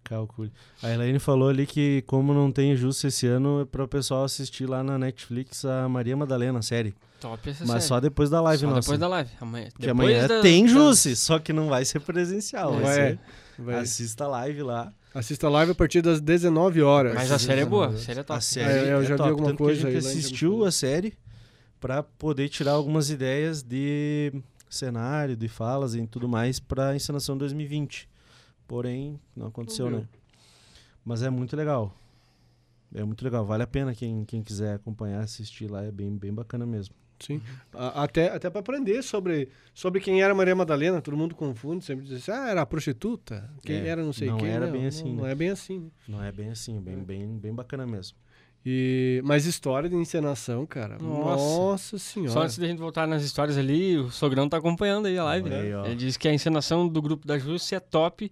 [0.03, 0.51] calcule.
[0.81, 4.23] A Elaine falou ali que, como não tem justo esse ano, é para o pessoal
[4.23, 6.93] assistir lá na Netflix a Maria Madalena, a série.
[7.19, 7.87] Top essa Mas série.
[7.87, 8.81] só depois da live Só nossa.
[8.81, 9.29] depois da live.
[9.41, 12.71] Amanhã, Que depois amanhã da- tem Jusce, só que não vai ser presencial.
[12.73, 13.19] Vai, Vai, ser.
[13.59, 13.75] vai.
[13.81, 14.93] Assista a live lá.
[15.13, 17.13] Assista a live a partir das 19 horas.
[17.15, 17.87] Mas a série é boa.
[17.87, 18.37] A série é top.
[18.37, 20.03] A série É, eu é já vi top, alguma tanto que coisa a aí gente
[20.05, 21.13] lá em assistiu a série
[21.79, 24.31] para poder tirar algumas ideias de
[24.69, 28.08] cenário, de falas e tudo mais para encenação 2020.
[28.69, 30.07] Porém, não aconteceu, Não né?
[31.03, 31.91] Mas é muito legal.
[32.93, 36.31] É muito legal, vale a pena quem, quem quiser acompanhar, assistir lá, é bem, bem
[36.31, 36.93] bacana mesmo.
[37.19, 37.41] Sim.
[37.73, 42.05] A- Até, até para aprender sobre, sobre quem era Maria Madalena, todo mundo confunde, sempre
[42.05, 44.49] diz assim, ah, era a prostituta, quem É, era não sei não quem.
[44.49, 45.31] era não, bem não, assim, Não né?
[45.31, 45.89] é bem assim, né?
[46.07, 48.17] Não é bem assim, bem, bem, bem bacana mesmo.
[48.65, 50.97] E, mas história de encenação, cara.
[50.99, 51.43] Nossa.
[51.43, 52.31] Nossa, senhora.
[52.31, 55.49] Só antes da gente voltar nas histórias ali, o Sogrão tá acompanhando aí a live.
[55.49, 55.85] Olha aí, ó.
[55.85, 58.29] Ele diz que a encenação do grupo da Jússia é top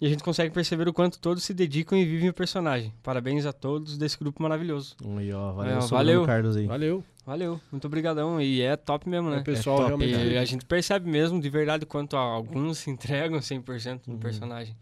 [0.00, 2.92] e a gente consegue perceber o quanto todos se dedicam e vivem o personagem.
[3.02, 4.96] Parabéns a todos desse grupo maravilhoso.
[5.18, 6.24] Aí, ó, valeu, É, valeu.
[6.24, 6.66] Carlos aí.
[6.66, 7.04] Valeu.
[7.26, 8.38] Valeu, muito obrigadão.
[8.40, 9.38] E é top mesmo, né?
[9.38, 9.88] o pessoal top.
[9.88, 10.34] realmente.
[10.34, 14.76] E a gente percebe mesmo de verdade quanto alguns se entregam 100% no personagem.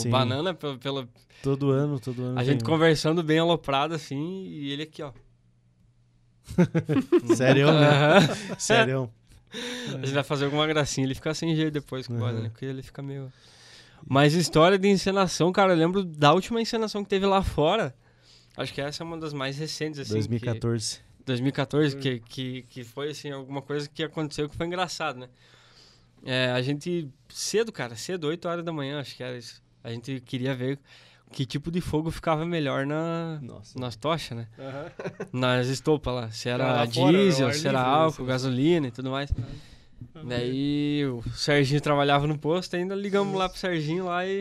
[0.00, 1.08] Sim, O Banana, pelo, pelo-
[1.42, 2.38] todo ano, todo ano.
[2.38, 2.66] a gente um.
[2.66, 5.12] conversando bem aloprado assim, e ele aqui, ó.
[7.36, 8.20] Sério, né?
[8.58, 9.10] Sério.
[9.86, 12.18] A gente vai fazer alguma gracinha, ele fica sem jeito depois com o.
[12.18, 13.32] Banana, porque ele fica meio.
[14.04, 17.94] Mas história de encenação, cara, eu lembro da última encenação que teve lá fora.
[18.56, 20.12] Acho que essa é uma das mais recentes, assim.
[20.14, 20.96] 2014.
[20.98, 25.28] Que, 2014, que, que, que foi, assim, alguma coisa que aconteceu que foi engraçado, né?
[26.24, 29.62] É, a gente, cedo, cara, cedo, 8 horas da manhã, acho que era isso.
[29.84, 30.78] A gente queria ver
[31.30, 33.78] que tipo de fogo ficava melhor na, Nossa.
[33.78, 34.48] nas tochas, né?
[34.58, 34.90] Aham.
[35.32, 36.30] Nas estopas lá.
[36.30, 38.28] Se era Ah, fora, diesel, ar se era livre, álcool, né?
[38.28, 39.30] gasolina e tudo mais.
[40.26, 44.40] Daí o Serginho trabalhava no posto, ainda ligamos lá pro Serginho lá e.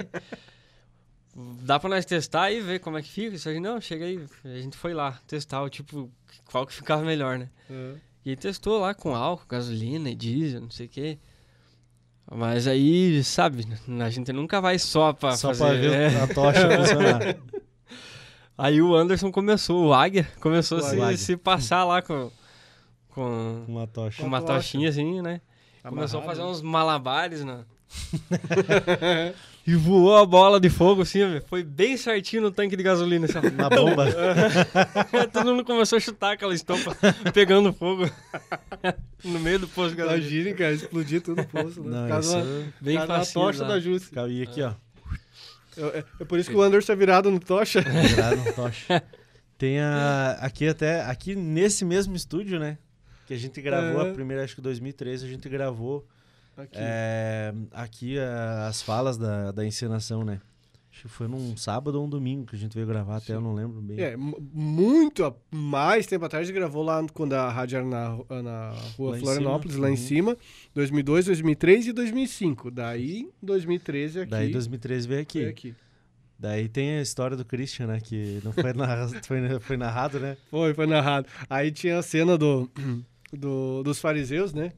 [1.64, 3.36] Dá pra nós testar e ver como é que fica?
[3.36, 4.24] O Serginho, não, chega aí.
[4.46, 6.12] A gente foi lá testar o tipo,
[6.46, 7.50] qual que ficava melhor, né?
[7.70, 7.96] Aham.
[8.26, 11.18] E testou lá com álcool, gasolina e diesel, não sei o quê.
[12.36, 13.66] Mas aí, sabe,
[14.02, 15.64] a gente nunca vai só pra Só fazer...
[15.64, 16.22] pra ver é.
[16.22, 17.38] a tocha funcionar.
[18.58, 21.18] Aí o Anderson começou, o Águia, começou O a se, Águia.
[21.18, 22.32] se passar lá com,
[23.10, 24.22] com, Uma tocha.
[24.22, 25.42] com uma tochinha assim, né?
[25.84, 27.66] Começou a Amarrado, fazer uns malabares, né?
[29.66, 33.26] e voou a bola de fogo assim, foi bem certinho no tanque de gasolina.
[33.26, 33.40] Assim.
[33.56, 34.06] Na bomba.
[35.32, 36.96] Todo mundo começou a chutar aquela estopa
[37.34, 38.10] pegando fogo
[39.24, 40.22] no meio do posto de gasolina.
[40.24, 41.82] Imagine, cara, explodir tudo o poço.
[41.84, 42.08] Né?
[42.10, 42.44] Não, isso da-
[42.82, 43.34] Bem da facinho.
[43.46, 44.10] tocha da Jússia.
[44.14, 44.74] cabia aqui, ó.
[45.76, 47.82] É, é- é por isso que o Anderson é virado no tocha.
[47.82, 49.02] Virado no tocha.
[49.58, 52.78] Tem a, aqui até, aqui nesse mesmo estúdio, né?
[53.26, 54.10] Que a gente gravou É.
[54.10, 56.06] a primeira, acho que 2013, a gente gravou
[56.56, 56.76] Aqui.
[56.76, 60.40] é, aqui a- as falas da, da encenação, né?
[60.92, 63.42] Acho que foi num sábado ou um domingo que a gente veio gravar, até eu
[63.42, 64.00] não lembro bem.
[64.00, 68.10] É, muito mais tempo atrás, a gente gravou lá quando a rádio era na,
[68.44, 69.84] na rua Lá em Florianópolis, cima.
[69.88, 69.98] lá em Uhum.
[69.98, 70.38] cima.
[70.76, 72.70] 2002, 2003 e 2005.
[72.70, 74.30] Daí, 2013 aqui.
[74.30, 75.40] Daí 2013 veio aqui.
[75.42, 75.76] foi aqui.
[76.38, 78.00] Daí tem a história do Christian, né?
[78.00, 80.38] Que não foi, narra- foi, foi narrado, né?
[80.52, 81.26] Foi, foi narrado.
[81.50, 82.70] Aí tinha a cena do,
[83.34, 84.72] do- dos fariseus, né?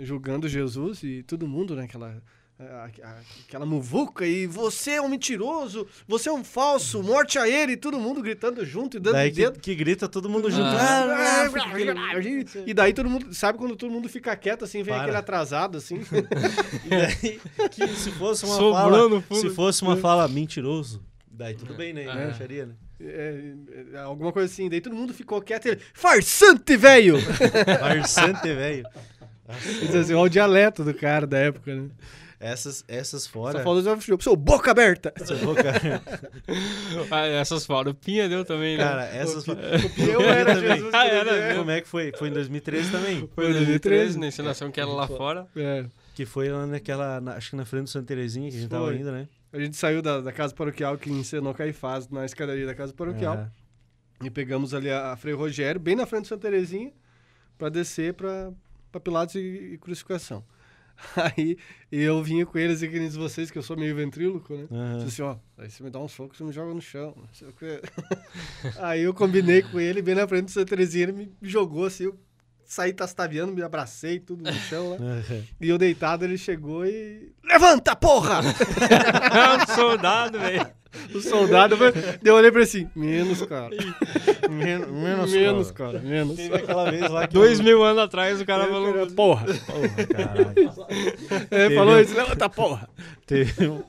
[0.00, 1.84] Julgando Jesus e todo mundo, né?
[1.84, 2.22] Aquela,
[2.58, 7.48] a- a- aquela muvuca e você é um mentiroso, você é um falso, morte a
[7.48, 9.58] ele, e todo mundo gritando junto e dando Daí que, dedo.
[9.60, 10.62] que grita todo mundo junto.
[10.64, 11.46] Ah.
[11.46, 15.02] Ah, ah, E daí todo mundo, sabe quando todo mundo fica quieto assim, vem Para.
[15.02, 16.00] aquele atrasado assim?
[16.84, 19.40] E daí, que se fosse uma Sobrou fala, no fundo.
[19.40, 22.04] se fosse uma fala mentiroso, daí tudo bem, né?
[22.04, 22.24] É.
[22.30, 22.74] Acharia, né?
[23.02, 23.54] É,
[23.94, 24.68] é, alguma coisa assim.
[24.68, 27.16] Daí todo mundo ficou quieto e ele, farsante, velho!
[27.80, 28.84] Farsante, velho.
[29.80, 31.88] Diz assim, olha o dialeto do cara da época, né?
[32.42, 33.62] Essas, essas Só fora.
[33.62, 35.12] falou do seu boca aberta!
[35.26, 35.62] Seu boca-
[37.10, 37.90] Ah, essas foram.
[37.90, 38.82] O Pinha deu também, né?
[38.84, 39.60] Cara, essas fora.
[39.98, 40.76] Eu era também.
[40.76, 40.94] Jesus.
[40.94, 41.54] Ah, era.
[41.56, 42.12] Como é que foi?
[42.16, 43.28] Foi em 2013 também.
[43.34, 45.46] Foi em 2013, na encenação que era lá fora.
[45.54, 45.84] É.
[46.14, 47.20] Que foi lá naquela.
[47.20, 48.96] na- acho que na frente do Santa Terezinha que a gente tava Foi.
[48.96, 49.28] indo, né?
[49.52, 53.34] A gente saiu da, da casa paroquial que encenou Caifás na escadaria da casa paroquial.
[53.34, 54.26] É.
[54.26, 56.90] E pegamos ali a, a Frei Rogério, bem na frente do Santa Terezinha,
[57.58, 58.50] pra descer pra,
[58.90, 59.38] pra Pilatos e,
[59.74, 60.44] e crucificação.
[61.16, 61.56] Aí
[61.90, 64.66] eu vinha com eles e que nem vocês, que eu sou meio ventríloco, né?
[64.70, 64.96] Aham.
[64.96, 67.14] Disse assim, ó, aí você me dá um soco, você me joga no chão.
[67.16, 67.80] não sei o quê.
[68.78, 72.04] aí eu combinei com ele, bem na frente do Santa Terezinha, ele me jogou assim,
[72.04, 72.18] eu
[72.64, 74.96] saí tastaviando, me abracei, tudo no chão lá.
[74.96, 75.44] Aham.
[75.60, 77.32] E eu deitado, ele chegou e...
[77.44, 78.40] Levanta, porra!
[79.32, 80.79] É um soldado, velho.
[81.14, 81.76] o soldado,
[82.24, 83.70] eu olhei pra ele assim, menos, cara.
[84.50, 85.92] Men- Menos, Menos, cara.
[86.00, 86.36] cara, menos.
[86.36, 87.34] Teve aquela vez lá que.
[87.34, 89.06] Dois eu- mil anos atrás o cara falou.
[89.12, 89.46] Porra.
[89.46, 90.54] Porra, caralho.
[91.50, 92.88] Ele falou isso, levanta, porra.
[93.26, 93.82] Teve, um-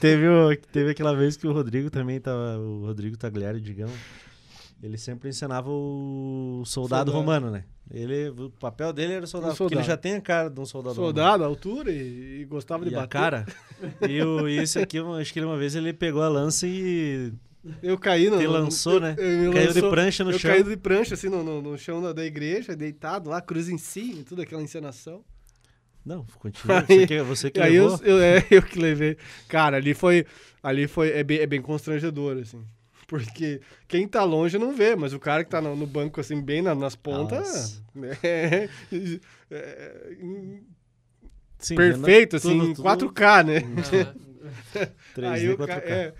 [0.00, 0.26] teve,
[0.72, 2.58] teve aquela vez que o Rodrigo também tava.
[2.58, 3.94] O Rodrigo Tagliari, digamos.
[4.86, 7.12] Ele sempre ensinava o soldado, Soldado.
[7.12, 7.64] romano, né?
[7.90, 9.86] Ele, o papel dele era soldado, Um porque ele soldado.
[9.88, 12.90] já tem a cara de um soldado, Soldado, altura e, e gostava romano.
[12.90, 13.12] de E a bater.
[13.18, 13.46] cara.
[14.08, 17.32] E, o, esse aqui, eu acho que ele, uma vez ele pegou a lança e
[17.82, 18.38] Eu caí no...
[18.38, 19.14] te lançou, né?
[19.18, 20.50] eu me Caiu de lançou- prancha no eu chão.
[20.50, 23.76] caí de prancha, assim, no, no, no chão da, da igreja, deitado lá, cruz em
[23.78, 25.22] si, e tudo aquela encenação.
[26.04, 26.78] Não, continua.
[26.88, 28.06] Aí- Você que, você que aí eu, levou.
[28.06, 29.16] eu, é, eu que levei.
[29.48, 30.24] Cara, ali foi.
[30.62, 31.10] Ali foi.
[31.10, 32.62] É bem, é bem constrangedor, assim.
[33.08, 36.40] Porque quem tá longe não vê, mas o cara que tá no, no banco, assim,
[36.42, 37.46] bem na- nas pontas.
[37.46, 37.86] Nossa.
[38.22, 38.68] É,
[39.50, 40.16] é,
[41.58, 43.60] Sim, perfeito, tudo- assim, tudo- 4K, né?
[45.16, 45.66] 3D, aí o 4K.
[45.66, 46.12] ca- é,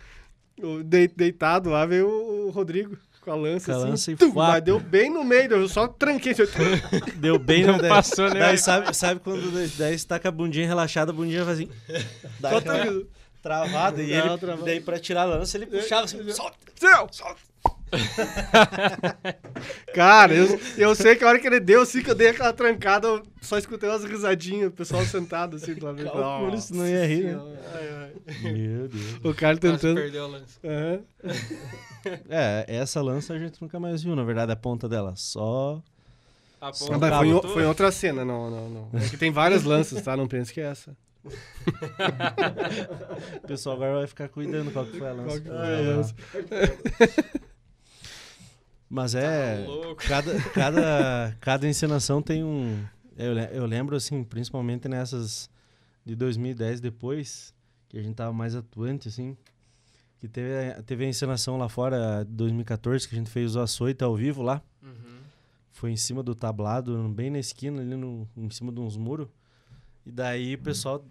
[1.14, 3.90] deitado lá veio o Rodrigo Com a lança, Com a assim.
[3.90, 6.33] lança e tum, mas deu bem no meio, eu só tranquei.
[6.33, 6.44] assim,
[7.16, 8.40] Deu bem Não no daí, passou, né?
[8.40, 11.68] Daí sabe, sabe quando daí tá com a bundinha relaxada, a bundinha faz assim.
[12.40, 12.51] Dá
[13.47, 14.65] Só travada e ele, travada.
[14.65, 16.57] daí pra tirar a lança ele puxava assim, solta.
[16.77, 17.09] Céu!
[19.95, 22.53] Cara, eu, eu sei que a hora que ele deu, assim que eu dei aquela
[22.53, 26.03] trancada, eu só escutei umas risadinhas, o pessoal sentado assim do lado.
[26.03, 27.41] Calcula se não ia rir, né?
[27.75, 28.13] Ai, ai.
[28.53, 29.21] Meu Deus.
[29.25, 29.95] O cara tentando.
[30.01, 30.59] perdeu a lança.
[30.65, 31.01] Aham.
[32.29, 35.15] É, essa lança a gente nunca mais viu, na verdade, a ponta dela.
[35.17, 35.81] Só.
[36.61, 38.91] A Ah, ponta mas foi, foi outra cena, não, não, não.
[39.01, 40.17] É que tem várias lanças, tá?
[40.17, 40.97] Não pense que é essa.
[43.43, 45.29] O pessoal agora vai ficar cuidando qual que foi a lança.
[45.29, 46.15] Qual que foi a lança.
[48.89, 49.65] Mas é.
[49.65, 49.95] Tá.
[50.07, 52.85] Cada, cada, cada encenação tem um.
[53.17, 55.51] Eu, eu lembro, assim, principalmente nessas
[56.05, 57.55] de 2010 depois,
[57.89, 59.37] que a gente tava mais atuante, assim.
[60.21, 64.05] Que teve, a- teve a encenação lá fora, 2014, que a gente fez o açoite
[64.05, 64.62] ao vivo lá.
[64.83, 65.19] Uhum.
[65.73, 69.29] Foi em cima do tablado, bem na esquina, ali no, em cima de uns muros.
[70.07, 71.05] E daí o pessoal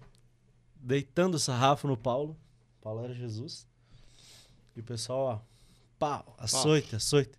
[0.80, 2.36] deitando o sarrafo no Paulo.
[2.82, 3.68] Paulo era Jesus.
[4.76, 5.40] E o pessoal, ó,
[6.00, 7.34] pau, açoite, açoite.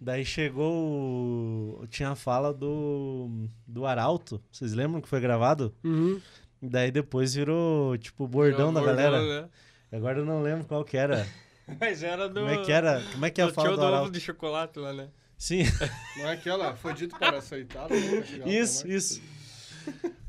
[0.00, 1.80] Daí chegou.
[1.82, 4.42] o- Tinha a fala do, do Arauto.
[4.50, 5.74] Vocês lembram que foi gravado?
[5.84, 6.20] Uhum.
[6.62, 9.42] E daí depois virou, tipo, o bordão da Bordão, galera.
[9.42, 9.48] né?
[9.92, 11.26] Agora eu não lembro qual que era.
[11.80, 12.40] Mas era do.
[12.40, 13.02] Como é que era?
[13.12, 14.10] Como é que é a do fala do do ovo Arauto?
[14.12, 15.08] de chocolate lá, né?
[15.38, 15.62] Sim,
[16.18, 17.88] Não é aquela, foi dito para aceitar.
[18.46, 19.22] isso, isso.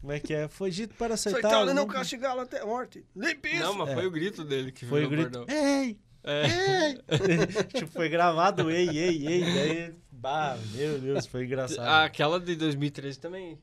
[0.01, 0.47] Como é que é?
[0.47, 1.39] Foi dito para aceitar.
[1.47, 3.05] Aceitar, não castigá-lo até a morte.
[3.15, 3.59] Limpe isso.
[3.59, 3.93] Não, mas É.
[3.93, 5.29] foi o grito dele que Foi o grito.
[5.39, 5.45] bordão.
[5.55, 5.97] Ei!
[6.23, 6.93] É.
[7.77, 9.41] tipo, foi gravado, ei, ei, ei.
[9.43, 11.87] Daí, bah, meu Deus, foi engraçado.
[12.05, 13.59] Aquela de 2013 também.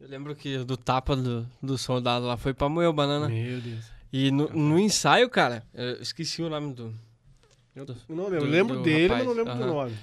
[0.00, 3.28] Eu lembro que do tapa do, do soldado lá foi pra moer o banana.
[3.28, 3.84] Meu Deus.
[4.12, 6.94] E no, no ensaio, cara, eu esqueci o nome do.
[8.08, 9.72] O nome, eu Do- lembro do dele, rapaz, mas não lembro do aham.
[9.74, 9.96] nome.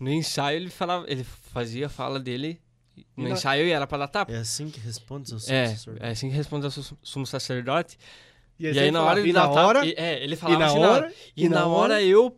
[0.00, 2.60] No ensaio ele falava, ele fazia a fala dele.
[3.16, 4.32] No E na- ensaio era pra dar tapa.
[4.32, 5.96] É assim que responde ao É, sucessor.
[6.00, 7.98] é assim que responde ao su- sumo sacerdote.
[8.58, 10.66] E, E, aí, na hora ele e na hora, e- é, ele e falava na
[10.66, 12.36] assim, hora, e, na hora, hora, eu.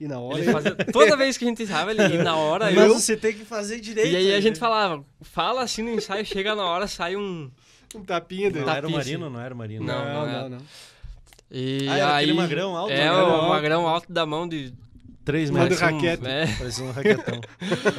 [0.00, 0.38] e na hora.
[0.38, 2.94] Ele fazia, toda vez que a gente ensaiava, ele, e na hora Mas eu.
[2.94, 4.10] você tem que fazer direito.
[4.10, 4.40] E aí a né?
[4.40, 7.50] gente falava, fala assim no ensaio, chega na hora, sai um.
[7.94, 8.64] Um tapinha dele.
[8.64, 9.34] Não era o Marino, assim.
[9.34, 9.84] não era o Marino.
[9.84, 10.58] Não, não, não, não, não.
[11.50, 13.48] E Ah, era aí, aquele magrão alto, É, magrão o alto.
[13.48, 14.72] magrão alto da mão de.
[15.24, 15.80] Três Manda metros.
[15.80, 16.22] o raquete.
[16.26, 16.46] É.
[16.56, 17.40] Parecia um raquetão.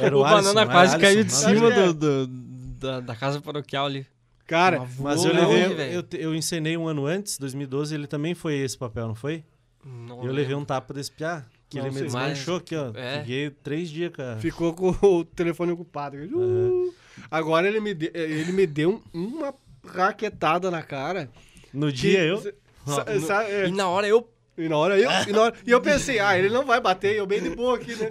[0.00, 3.40] Era O, o, Alisson, banana quase Alisson, caiu de cima do, do- da, da casa
[3.40, 4.06] paroquial ali.
[4.46, 5.96] Cara, Mas eu levei.
[5.96, 9.44] eu, eu encenei um ano antes, 2012, ele também foi esse papel, não foi?
[9.84, 11.44] Não eu levei um tapa desse piá.
[11.70, 12.90] Que Não ele me desmanchou aqui, ó.
[12.94, 13.20] É.
[13.20, 14.38] Fiquei três dias, cara.
[14.38, 16.16] ficou com o telefone ocupado.
[16.18, 16.92] Uh,
[17.30, 19.54] Agora ele me, de- ele me deu uma
[19.86, 21.30] raquetada na cara.
[21.72, 22.38] No que- dia eu.
[22.84, 24.28] sa- No- sa- é, E na hora eu.
[24.56, 27.16] E na hora eu, e, na hora- e eu pensei, ah, ele não vai bater,
[27.16, 28.10] eu bem de boa aqui, né?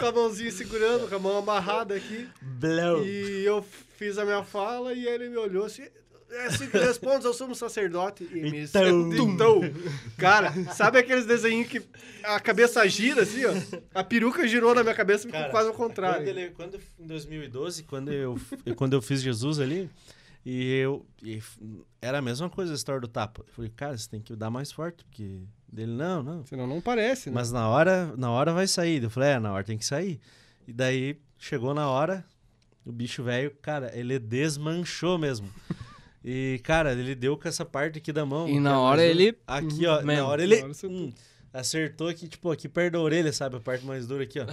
[0.00, 2.26] Com a mãozinha segurando, com a mão amarrada aqui.
[2.40, 3.04] Blow.
[3.04, 3.62] E eu
[3.96, 5.82] fiz a minha fala e ele me olhou assim.
[6.30, 8.22] É assim que responde, eu sou um sacerdote.
[8.30, 9.10] E me Então.
[9.12, 9.60] então.
[10.18, 11.82] Cara, sabe aqueles desenhinhos que
[12.22, 13.52] a cabeça gira assim, ó?
[13.94, 16.28] A peruca girou na minha cabeça ficou Cara, quase ao Quando, contrário.
[16.28, 18.38] ele, quando em 2012, quando eu,
[18.76, 19.88] quando eu fiz Jesus ali,
[20.44, 21.06] e eu.
[21.22, 21.40] e
[22.00, 23.42] era a mesma coisa a história do tapa.
[23.46, 25.40] Eu falei, cara, você tem que dar mais forte, porque.
[25.70, 26.46] Dele, não, não.
[26.46, 27.34] Senão não parece, né?
[27.34, 29.02] Mas na hora, na hora vai sair.
[29.02, 30.18] Eu falei, é, na hora tem que sair.
[30.66, 32.24] E daí chegou na hora,
[32.86, 35.48] o bicho velho, cara, ele desmanchou mesmo.
[36.24, 38.48] E, cara, ele deu com essa parte aqui da mão.
[38.48, 39.96] E na hora mais ele- Aqui, ó.
[40.02, 40.12] mesmo.
[40.22, 40.56] Na hora ele.
[40.56, 40.98] Na hora acertou.
[40.98, 41.12] hum,
[41.52, 43.56] acertou aqui, tipo, aqui perto da orelha, sabe?
[43.56, 44.46] A parte mais dura aqui, ó.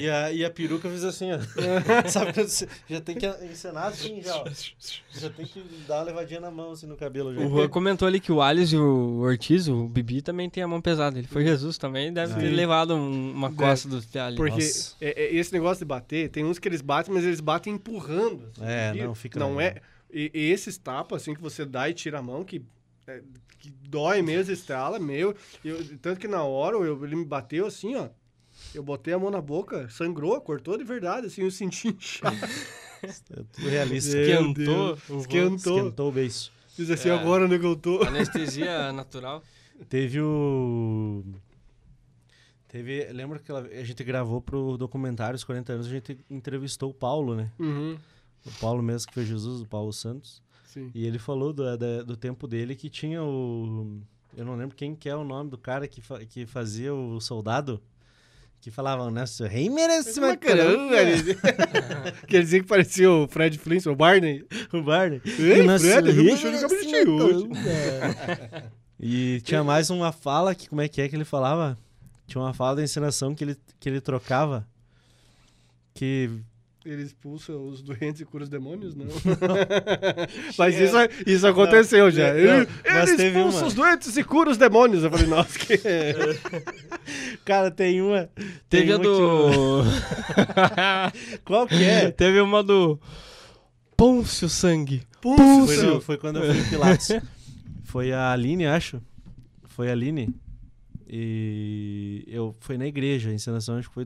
[0.00, 1.38] E a, e a peruca fez assim, ó.
[2.08, 4.44] sabe quando você já tem que encenar assim, já, ó.
[5.12, 7.40] Já tem que dar uma levadinha na mão, assim, no cabelo já.
[7.40, 10.66] O Juan comentou ali que o Alice e o Ortiz, o Bibi, também tem a
[10.68, 11.18] mão pesada.
[11.18, 12.54] Ele foi Jesus também, deve ter Sim.
[12.54, 13.62] levado um- uma Deve.
[13.62, 14.36] costa do ali.
[14.36, 14.62] Porque
[15.00, 18.48] é- é esse negócio de bater, tem uns que eles batem, mas eles batem empurrando.
[18.56, 19.76] assim, É, não, fica Não é.
[20.10, 22.62] E, e esses tapas, assim, que você dá e tira a mão, que,
[23.06, 23.20] é,
[23.58, 25.34] que dói mesmo, estrala, meu.
[25.64, 28.08] Eu, tanto que na hora eu- ele me bateu assim, ó.
[28.74, 32.36] Eu botei a mão na boca, sangrou, cortou de verdade, assim, eu senti inchado.
[33.02, 33.08] É
[33.52, 34.16] tudo realista.
[34.16, 34.94] Esquentou.
[35.18, 35.76] Esquentou.
[35.78, 36.52] Esquentou o beiço.
[36.68, 37.12] Fiz assim, É.
[37.12, 38.02] agora onde é que eu tô?
[38.02, 39.42] Anestesia natural.
[39.88, 41.22] Teve o.
[42.68, 43.04] Teve.
[43.12, 47.34] Lembra que a gente gravou pro documentário Os 40 anos, a gente entrevistou o Paulo,
[47.34, 47.50] né?
[47.58, 47.98] Uhum,
[48.46, 50.42] O Paulo mesmo que foi Jesus, o Paulo Santos.
[50.64, 50.90] sim.
[50.94, 54.00] E ele falou do, da- do tempo dele que tinha o.
[54.34, 57.20] Eu não lembro quem que é o nome do cara que, fa- que fazia o
[57.20, 57.82] soldado.
[58.62, 59.26] Que falavam, né?
[59.26, 60.96] Seu rei merece uma coroa.
[60.96, 61.36] ele-
[62.28, 64.46] Quer dizer que parecia o Fred Flintstone, o Barney.
[64.72, 65.20] O Barney.
[65.26, 67.48] Ei, O nosso Fred, rei de merece uma hoje.
[69.04, 71.76] E tinha mais uma fala que, como é que é que ele falava?
[72.24, 74.64] tinha uma fala da encenação que ele, que ele trocava.
[75.92, 76.30] Que.
[76.84, 78.94] Ele expulsa os doentes e cura os demônios?
[78.94, 79.06] Não.
[80.58, 82.32] mas isso, isso aconteceu já.
[82.32, 83.66] Não, ele mas ele teve expulsa uma.
[83.66, 85.04] os doentes e cura os demônios.
[85.04, 85.78] Eu falei, nossa, que.
[87.44, 88.28] Cara, tem uma.
[88.68, 89.82] Teve tem a uma que do.
[91.44, 92.10] Qual que é?
[92.10, 92.98] Teve uma do.
[93.96, 95.02] Pôncio Sangue.
[95.20, 95.86] Foi, Pôncio.
[95.86, 97.08] não, foi quando eu fui em Pilatos.
[97.84, 99.00] foi a Aline, acho.
[99.66, 100.34] Foi a Aline.
[101.08, 104.04] E eu foi na igreja, a encenação acho que foi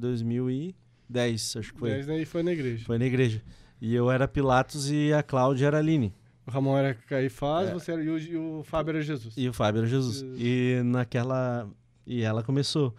[1.09, 1.96] 2010, acho que foi.
[1.96, 2.84] Mas daí foi na igreja.
[2.84, 3.42] Foi na igreja.
[3.80, 6.12] E eu era Pilatos e a Cláudia era Aline.
[6.46, 7.72] O Ramon era Caifás É.
[7.74, 9.34] você era, e, o, e o Fábio era Jesus.
[9.36, 10.20] E o Fábio era Jesus.
[10.20, 10.38] Jesus.
[10.40, 11.68] E naquela.
[12.07, 12.94] E ela começou.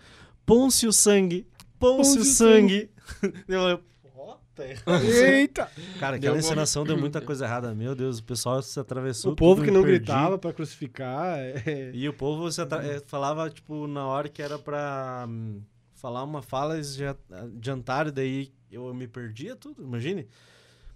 [0.45, 1.47] Pôncio sangue!
[1.79, 2.89] Pôncio Pôncio sangue!
[3.47, 4.63] eu falei, "Puta,
[5.01, 5.69] Eita!
[5.99, 6.39] Cara, Deu aquela bom.
[6.39, 7.73] encenação deu muita coisa errada.
[7.73, 9.31] Meu Deus, o pessoal se atravessou.
[9.33, 9.99] O povo que não perdi.
[9.99, 11.37] gritava pra crucificar.
[11.39, 15.61] é- E o povo se atra- eh, falava, tipo, na hora que era pra hum,
[15.97, 20.27] falar uma fala, eles já adiantaram, daí eu me perdia tudo, imagine.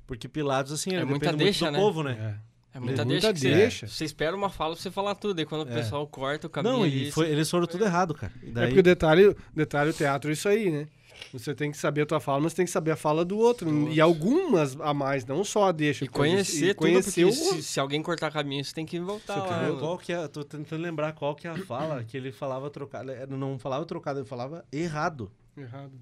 [0.08, 1.80] Porque Pilatos, assim, É ele muita depende deixa, muito né?
[1.80, 2.38] do povo, né?
[2.47, 2.52] É.
[2.74, 5.39] É muita Muita deixa que você, você espera uma fala pra você falar tudo.
[5.39, 5.76] Aí quando o É.
[5.76, 8.32] pessoal corta o caminho Não, ali, e foi- eles foram tudo errado, cara.
[8.41, 10.88] E É daí, porque o detalhe, o detalhe do teatro é isso aí, né?
[11.34, 13.70] Você tem que saber a tua fala, mas tem que saber a fala do outro.
[13.70, 16.06] Do E algumas a mais, não só a deixa.
[16.06, 19.00] E conhecer e tudo, conhecer porque o se, se alguém cortar caminho, você tem que
[19.00, 19.80] voltar Você lá.
[19.80, 20.28] qual que é?
[20.28, 23.12] Tô tentando lembrar qual que é a fala que ele falava trocado.
[23.12, 25.32] Ele não falava trocado, ele falava errado.
[25.58, 25.94] Errado.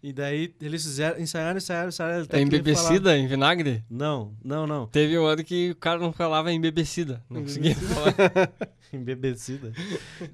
[0.00, 2.22] E daí eles fizeram, ensaiaram, ensaiaram, ensaiaram.
[2.22, 3.82] até É embebecida em vinagre?
[3.90, 4.86] Não, não, não.
[4.86, 7.22] Teve um ano que o cara não falava embebecida.
[7.28, 8.14] Não conseguia falar.
[8.92, 9.72] Embebecida.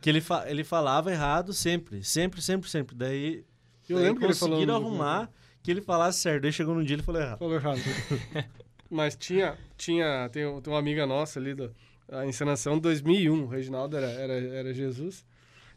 [0.01, 2.05] que ele, fa ele falava errado sempre.
[2.05, 2.95] Sempre, sempre, sempre.
[2.95, 3.45] Daí,
[3.93, 4.57] Eu lembro que ele falou.
[4.57, 5.31] conseguiram arrumar
[5.63, 6.43] que ele falasse certo.
[6.43, 7.39] Daí chegou num dia e ele falou errado.
[7.39, 7.81] Falou errado.
[8.91, 11.71] Mas tinha, tinha tem, tem uma amiga nossa ali, da,
[12.11, 15.25] a encenação 2001, o Reginaldo era, era, era Jesus.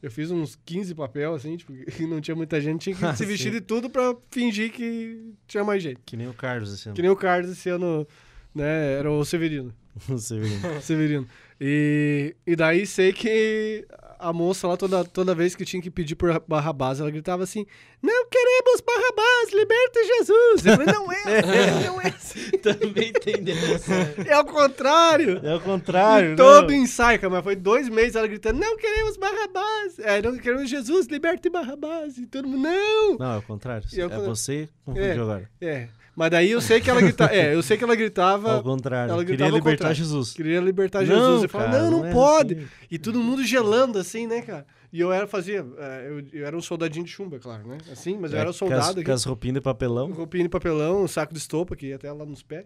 [0.04, 3.16] Eu fiz uns 15 papel, assim, tipo, e não tinha muita gente, tinha que Ah,
[3.16, 3.60] se vestir sim.
[3.60, 6.00] de tudo pra fingir que tinha mais gente.
[6.06, 6.96] Que nem o Carlos esse ano.
[6.96, 8.06] Que nem o Carlos esse ano,
[8.54, 9.74] né, era o Severino.
[10.08, 10.82] Você viu?
[10.82, 11.28] Severino.
[11.60, 13.88] E, e daí sei que
[14.20, 17.66] a moça lá, toda, toda vez que tinha que pedir por Barrabás, ela gritava assim:
[18.02, 20.66] Não queremos Barrabás, liberta Jesus!
[20.66, 22.50] Eu falei, não é, não é assim.
[22.62, 23.94] Também tem dessa.
[24.28, 25.40] É o contrário.
[25.46, 26.78] É o contrário, Todo né?
[26.78, 30.00] ensaio, mas foi dois meses ela gritando: Não queremos Barrabás!
[30.00, 32.18] É, não queremos Jesus, liberte Barrabás!
[32.18, 33.18] E todo mundo, não!
[33.18, 33.88] Não, é o contrário.
[33.94, 35.12] É falei- você confundiu É.
[35.14, 35.50] agora.
[35.62, 35.88] É.
[36.18, 37.32] Mas daí eu sei que ela gritava.
[37.32, 38.54] É, eu sei que ela gritava.
[38.56, 39.12] Ao contrário.
[39.12, 39.96] ela Queria gritava ao libertar contrário.
[39.98, 40.34] Jesus.
[40.34, 41.44] Queria libertar Não, Jesus.
[41.44, 42.56] Eu falava, cara, não, não, não é pode.
[42.56, 42.68] assim.
[42.90, 44.66] E todo mundo gelando, assim, né, cara?
[44.92, 45.64] E eu era, fazia.
[45.78, 47.78] é, Eu, eu era um soldadinho de chumba, claro, né?
[47.92, 50.12] Assim, mas eu É, era com as- soldado Com as roupinhas de papelão.
[50.12, 52.66] Roupinha de papelão, um saco de estopa, que ia até lá nos pés.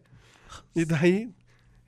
[0.74, 1.30] E daí.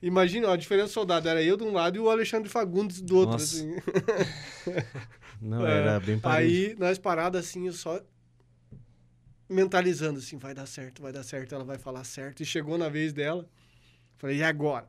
[0.02, 1.26] Imagina, ó, a diferença do soldado.
[1.26, 3.56] Era eu de um lado e o Alexandre Fagundes do outro, Nossa.
[3.56, 3.74] assim.
[5.40, 6.54] Não, É, era bem parecido.
[6.74, 7.98] Aí, nós paradas assim, eu só
[9.54, 12.42] mentalizando assim, vai dar certo, vai dar certo, ela vai falar certo.
[12.42, 13.46] E chegou na vez dela,
[14.18, 14.86] falei, e agora?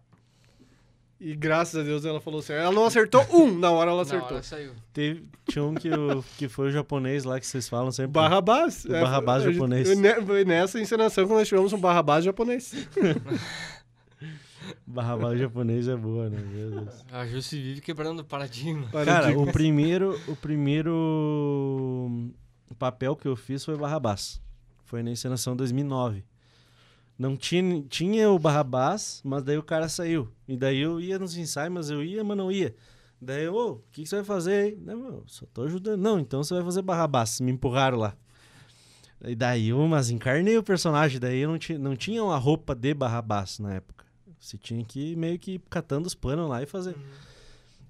[1.17, 2.61] E graças a Deus ela falou certo.
[2.65, 4.33] Ela não acertou um, na hora ela Na acertou.
[4.33, 4.73] hora saiu.
[4.91, 8.11] Teve, tinha um que, o, que foi o japonês lá que vocês falam sempre.
[8.11, 8.83] Barrabás.
[8.83, 10.25] O Barrabás foi- a gente- japonês.
[10.25, 12.73] Foi nessa encenação que nós tivemos um Barrabás japonês.
[14.85, 16.37] Barrabás japonês é boa, né?
[16.39, 17.05] Meu Deus.
[17.11, 18.89] A Ju se vive quebrando paradigma.
[19.05, 22.31] Cara, o primeiro, o primeiro
[22.79, 24.41] papel que eu fiz foi Barrabás.
[24.85, 26.23] Foi na encenação 2009.
[27.17, 30.31] Não tinha, tinha o Barrabás, mas daí o cara saiu.
[30.47, 32.75] E daí eu ia nos ensaios, mas eu ia, mas não ia.
[33.21, 34.77] Daí eu, ô, o que, que você vai fazer aí?
[34.79, 36.01] Não, meu, só tô ajudando.
[36.01, 37.39] Não, então você vai fazer Barrabás.
[37.39, 38.15] Me empurraram lá.
[39.23, 41.19] E daí eu, mas encarnei o personagem.
[41.19, 44.05] Daí eu não, tinha não tinha uma roupa de Barrabás na época.
[44.39, 46.95] Você tinha que ir meio que ir catando os panos lá e fazer.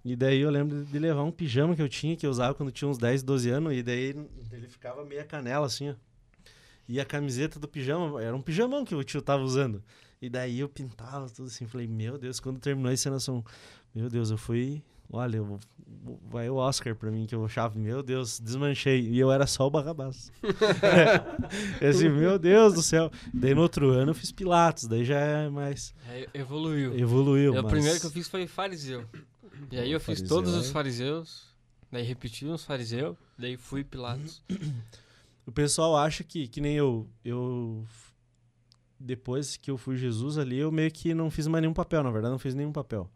[0.05, 2.71] E daí eu lembro de levar um pijama que eu tinha, que eu usava quando
[2.71, 4.15] tinha uns 10, 12 anos, e daí
[4.51, 5.95] ele ficava meia canela assim, ó.
[6.87, 9.83] E a camiseta do pijama, era um pijamão que o tio tava usando.
[10.21, 13.43] E daí eu pintava tudo assim, falei, meu Deus, quando terminou a encenação,
[13.93, 14.81] meu Deus, eu fui,
[15.11, 15.59] olha, eu,
[16.29, 19.01] vai o Oscar pra mim, que eu achava, meu Deus, desmanchei.
[19.01, 20.31] E eu era só o Barrabás.
[21.81, 23.11] Eu assim, meu Deus do céu.
[23.33, 26.97] Daí no outro ano eu fiz Pilatos, daí já é mais, É, evoluiu.
[26.97, 27.55] evoluiu.
[27.55, 29.05] É, O mas- primeiro que eu fiz foi fariseu.
[29.71, 30.57] E aí eu fiz Fariseu, todos é.
[30.57, 31.45] os fariseus,
[31.91, 34.41] daí repeti uns fariseus, daí fui Pilatos.
[35.45, 37.85] O pessoal acha que, que nem eu, eu.
[38.99, 42.09] Depois que eu fui Jesus ali, eu meio que não fiz mais nenhum papel, na
[42.09, 43.09] verdade, não fiz nenhum papel.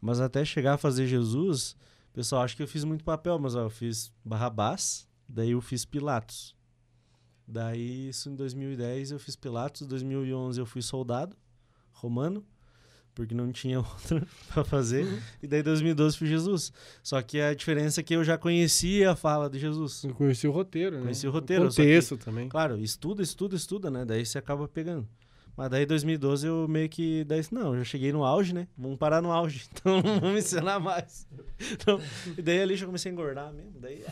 [0.00, 1.76] Mas até chegar a fazer Jesus,
[2.10, 5.60] o pessoal acha que eu fiz muito papel, mas ó, eu fiz Barrabás, daí eu
[5.60, 6.56] fiz Pilatos.
[7.46, 11.36] Daí, isso em 2010 eu fiz Pilatos, em 2011 eu fui soldado
[11.92, 12.44] romano,
[13.20, 15.06] porque não tinha outra pra fazer.
[15.42, 16.72] E daí, em 2012, fui Jesus.
[17.02, 20.04] Só que a diferença é que eu já conhecia a fala de Jesus.
[20.04, 21.02] Eu conheci o roteiro, né?
[21.02, 22.48] Conheci o roteiro, só contexto também.
[22.48, 24.06] Claro, estuda, estuda, estuda, né?
[24.06, 25.06] Daí você acaba pegando.
[25.54, 27.22] Mas daí, em 2012, eu meio que.
[27.24, 28.66] Daí, não, eu já cheguei no auge, né?
[28.78, 29.68] Vamos parar no auge.
[29.80, 31.28] Então, não vamos ensinar mais.
[31.72, 32.00] Então,
[32.38, 33.78] e daí ali já comecei a engordar mesmo.
[33.78, 34.02] Daí,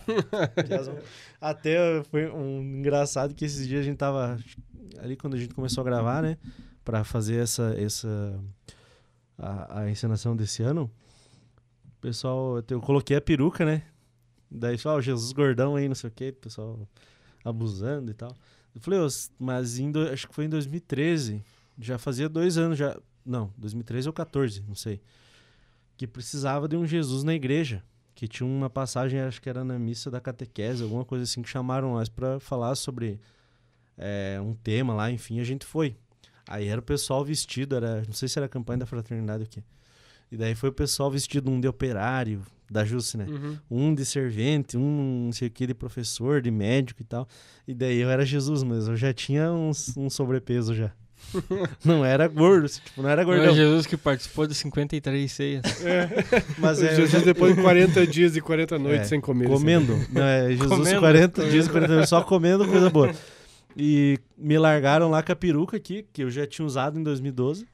[1.40, 4.38] ah, até foi um engraçado que esses dias a gente tava.
[4.98, 6.36] Ali quando a gente começou a gravar, né?
[6.84, 7.74] Pra fazer essa.
[7.78, 8.38] essa
[9.38, 10.90] a, a encenação desse ano.
[11.86, 12.62] O pessoal.
[12.68, 13.82] Eu coloquei a peruca, né?
[14.50, 16.78] Daí só, o Jesus gordão aí, não sei o que, pessoal
[17.44, 18.34] abusando e tal.
[18.74, 19.06] Eu falei, "Ô,
[19.38, 21.42] mas em do- acho que foi em 2013,
[21.78, 22.98] já fazia dois anos já.
[23.24, 25.00] Não, 2013 ou 14, não sei.
[25.96, 27.82] Que precisava de um Jesus na igreja.
[28.14, 31.48] Que tinha uma passagem, acho que era na missa da catequese, alguma coisa assim, que
[31.48, 33.20] chamaram nós pra falar sobre
[33.96, 35.96] é, um tema lá, enfim, a gente foi.
[36.48, 39.46] Aí era o pessoal vestido, era, não sei se era a campanha da fraternidade ou
[39.46, 39.62] o quê.
[40.32, 43.26] E daí foi o pessoal vestido, um de operário, da Jusce, né?
[43.28, 43.56] Uhum.
[43.70, 47.26] um de servente, um não sei o que de professor, de médico e tal.
[47.66, 50.90] E daí eu era Jesus, mas eu já tinha uns, um sobrepeso já.
[51.84, 53.54] não era gordo, assim, tipo, não era Não é gordão.
[53.54, 55.62] Jesus que participou de 53 ceias.
[56.58, 59.46] Mas é, Jesus já, depois de 40 dias e 40 noites É, sem comer.
[59.46, 59.54] assim.
[59.54, 59.98] comendo.
[60.12, 61.00] Não, é Jesus Comendo.
[61.00, 63.12] 40 dias, 40 anos, só comendo coisa boa.
[63.80, 67.64] E me largaram lá com a peruca aqui, que eu já tinha usado em 2012.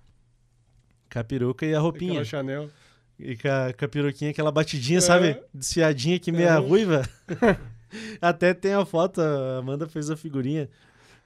[1.11, 2.11] Com a peruca e a roupinha.
[2.20, 2.70] Aquela Chanel.
[3.18, 5.00] E com a, com a peruquinha, aquela batidinha, É.
[5.00, 5.40] sabe?
[5.55, 6.57] Desfiadinha que meia É.
[6.59, 7.09] ruiva.
[8.20, 10.68] Até tem a foto, a Amanda fez a figurinha.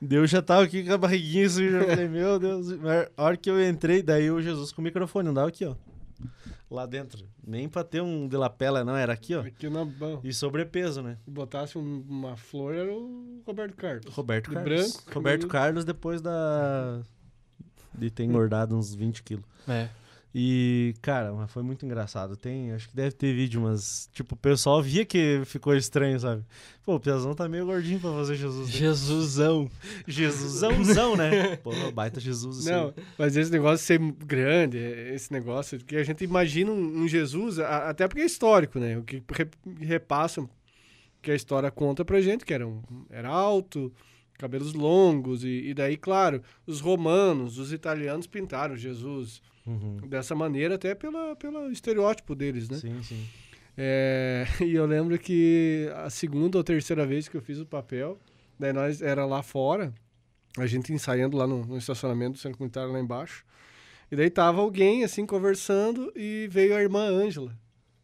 [0.09, 2.69] Eu já tava aqui com a barriguinha assim, eu falei, meu Deus.
[3.17, 5.75] A hora que eu entrei, daí o Jesus com o microfone, andava aqui, ó.
[6.71, 7.27] Lá dentro.
[7.47, 9.41] Nem pra ter um de lapela, não, era aqui, ó.
[9.41, 11.17] Aqui na bom, E sobrepeso, né?
[11.25, 14.15] Se botasse um- uma flor, era o Roberto Carlos.
[14.15, 14.93] Roberto De Carlos.
[14.93, 15.49] branco, Roberto.
[15.49, 17.01] Carlos depois da.
[17.95, 19.45] de ter engordado uns 20 quilos.
[19.67, 19.89] É.
[20.41, 22.37] E, cara, mas foi muito engraçado.
[22.37, 26.45] Tem, acho que deve ter vídeo, mas, tipo, o pessoal via que ficou estranho, sabe?
[26.85, 28.69] Pô, o Piazão tá meio gordinho pra fazer Jesus.
[28.69, 28.73] né?
[28.73, 29.69] Jesusão.
[30.07, 31.57] Jesusãozão, né?
[31.65, 32.61] Pô, baita Jesus.
[32.61, 32.71] assim.
[32.71, 37.59] Não, mas esse negócio de ser grande, esse negócio que a gente imagina um, Jesus,
[37.59, 38.97] até porque é histórico, né?
[38.97, 39.49] O que re-
[39.81, 40.49] repassam
[41.21, 42.81] que a história conta pra gente, que era, um,
[43.11, 43.93] era alto,
[44.39, 50.09] cabelos longos, e, e daí, claro, os romanos, os italianos pintaram Jesus Uhum.
[50.09, 52.79] dessa maneira, até pela, pelo estereótipo deles, né?
[52.79, 53.27] Sim, sim.
[53.77, 58.19] É, e eu lembro que a segunda ou terceira vez que eu fiz o papel,
[58.59, 59.93] daí nós era lá fora,
[60.57, 63.45] a gente ensaiando lá no, no estacionamento do centro comunitário lá embaixo.
[64.11, 67.55] E daí tava alguém assim conversando e veio a irmã Ângela.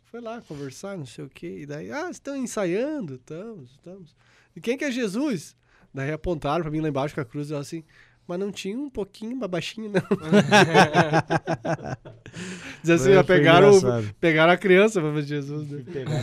[0.05, 1.61] Foi lá conversar, não sei o quê.
[1.61, 3.15] E daí, ah, estão ensaiando?
[3.15, 4.17] Estamos, estamos.
[4.55, 5.57] E quem que é Jesus?
[5.93, 7.83] Daí apontaram pra mim lá embaixo com a cruz e assim,
[8.27, 10.03] mas não tinha um pouquinho mais baixinho, não.
[12.83, 14.15] Diz assim, Foi- ó, foi pegaram, engraçado.
[14.21, 15.85] pegaram a criança pra ver Jesus, né?
[15.93, 16.23] Pegaram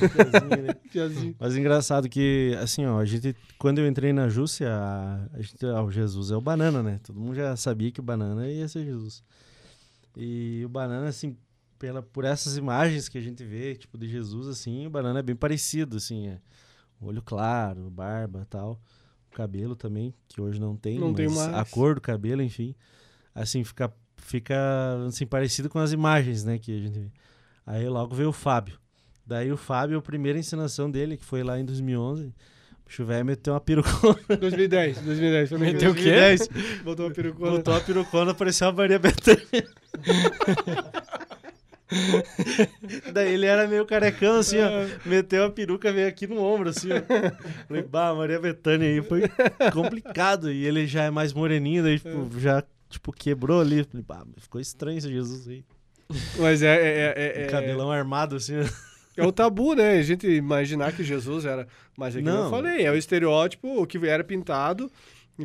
[0.63, 0.75] né?
[1.39, 5.65] Mas engraçado que, assim, ó, a gente, quando eu entrei na Jússia, a, a gente,
[5.65, 6.99] ah, o Jesus é o Banana, né?
[7.03, 9.23] Todo mundo já sabia que o Banana ia ser Jesus.
[10.17, 11.37] E o Banana, assim,
[11.79, 15.23] pela, por essas imagens que a gente vê, tipo, de Jesus, assim, o Banana é
[15.23, 16.37] bem parecido, assim, é
[17.01, 18.79] olho claro, barba tal,
[19.31, 21.53] cabelo também, que hoje não tem, Não tem mais.
[21.53, 22.75] a cor do cabelo, enfim,
[23.33, 24.55] assim, fica, fica,
[25.07, 27.07] assim, parecido com as imagens, né, que a gente vê.
[27.65, 28.79] Aí logo veio o Fábio.
[29.25, 32.33] Daí o Fábio, a primeira encenação dele, que foi lá em 2011, o
[32.87, 34.19] bicho velho meteu uma perucona.
[34.39, 35.49] 2010, 2010.
[35.49, 36.11] foi Meteu o quê?
[36.35, 36.81] 2010.
[36.83, 37.51] Botou uma perucona.
[37.51, 39.67] Botou a perucona, parecia uma Maria Bethânia.
[43.13, 44.69] Daí ele era meio carecão, assim, ó.
[45.05, 47.67] Meteu a peruca, veio aqui no ombro, assim, ó.
[47.67, 49.23] Falei, bah, Maria Bethânia aí foi
[49.71, 50.51] complicado.
[50.51, 53.83] E ele já é mais moreninho, daí, tipo, já, tipo, quebrou ali.
[53.83, 55.63] Falei, bah, ficou estranho esse Jesus aí.
[56.37, 58.65] Mas é, é, é, é, Cabelão armado, assim, ó.
[59.17, 59.97] é o tabu, né?
[59.97, 61.67] A gente imaginar que Jesus era.
[61.97, 62.45] Mas é que Não.
[62.45, 64.91] eu falei, é o estereótipo o que era pintado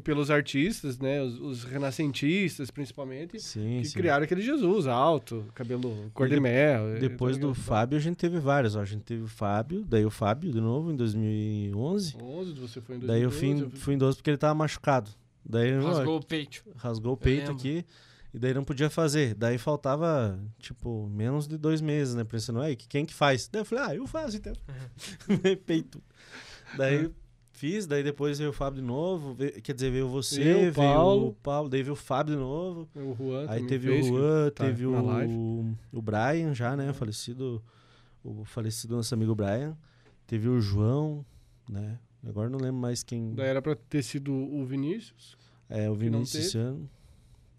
[0.00, 1.20] pelos artistas, né?
[1.22, 3.98] Os, os renascentistas, principalmente, Sim, que sim.
[3.98, 6.98] criaram aquele Jesus alto, cabelo cor de mel.
[7.00, 8.76] Depois do Fábio, a gente teve vários.
[8.76, 8.80] Ó.
[8.80, 12.16] A gente teve o Fábio, daí o Fábio de novo, em 2011.
[12.22, 13.06] 11, você foi em 2012.
[13.06, 15.10] Daí eu fui, em- fui em 12 porque ele tava machucado.
[15.44, 16.62] Daí ó, Rasgou o peito.
[16.76, 17.84] rasgou o peito aqui
[18.34, 19.34] e daí não podia fazer.
[19.34, 22.24] Daí faltava, tipo, menos de dois meses, né?
[22.24, 23.48] Pensando, aí, quem que faz?
[23.48, 24.52] Daí eu falei, ah, eu faço então.
[25.64, 26.02] peito.
[26.76, 27.10] Daí
[27.56, 30.74] fiz, daí depois veio o Fábio de novo, veio- quer dizer, veio você, Eu, veio
[30.74, 31.28] Paulo.
[31.28, 32.88] o Paulo, daí veio o Fábio de novo.
[32.94, 36.90] O Juan Aí teve fez, o Juan, tá teve o, o Brian já, né?
[36.90, 37.62] O falecido,
[38.22, 39.76] o falecido nosso amigo Brian.
[40.26, 41.24] Teve o João,
[41.68, 41.98] né?
[42.26, 43.34] Agora não lembro mais quem.
[43.34, 45.36] Daí era pra ter sido o Vinícius.
[45.68, 46.88] É, o Vinícius esse ano.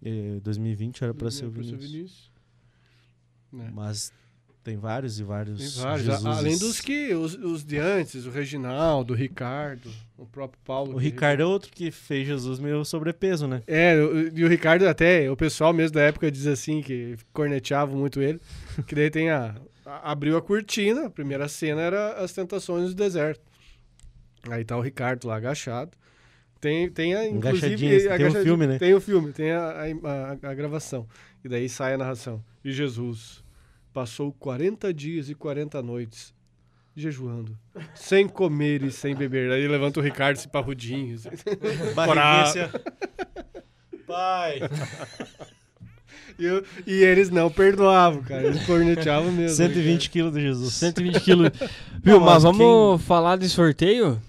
[0.04, 1.92] É, 2020 era pra ser o Pra Vinícius.
[1.92, 2.32] Vinícius.
[3.52, 3.72] né?
[3.74, 4.12] Mas
[4.68, 5.60] tem vários e vários.
[5.76, 6.10] Tem vários.
[6.10, 6.26] A- Jesuses.
[6.38, 10.94] Além dos que os, os de antes, o Reginaldo, o Ricardo, o próprio Paulo.
[10.96, 13.64] O Ricardo é outro que fez Jesus meio sobrepeso, né?
[13.66, 17.96] É, o- e o Ricardo até, o pessoal mesmo da época diz assim, que corneteava
[17.96, 18.42] muito ele,
[18.86, 19.56] que daí tem a,
[19.86, 23.42] a- abriu a cortina, a primeira cena era as tentações do deserto.
[24.50, 25.92] Aí tá o Ricardo lá agachado.
[26.60, 27.74] Tem, tem a, inclusive...
[27.86, 28.78] Engaixadinho, tem o filme, né?
[28.80, 31.08] Tem o filme, tem a, a- a- a gravação.
[31.42, 32.44] E daí sai a narração.
[32.66, 33.42] E Jesus
[33.98, 36.32] passou 40 dias e 40 noites
[36.96, 37.58] jejuando,
[37.96, 39.50] sem comer e sem beber.
[39.52, 41.16] Aí levanta o Ricardo esse parrudinho.
[42.44, 42.60] assim.
[44.06, 44.60] Pai!
[46.38, 48.46] E, eu- e eles não perdoavam, cara.
[48.46, 49.58] Eles corneteavam mesmo.
[49.58, 50.76] 120 quilos de Jesus.
[50.76, 51.50] 120 quilos.
[52.04, 54.22] Viu, mas mas vamos falar de sorteio?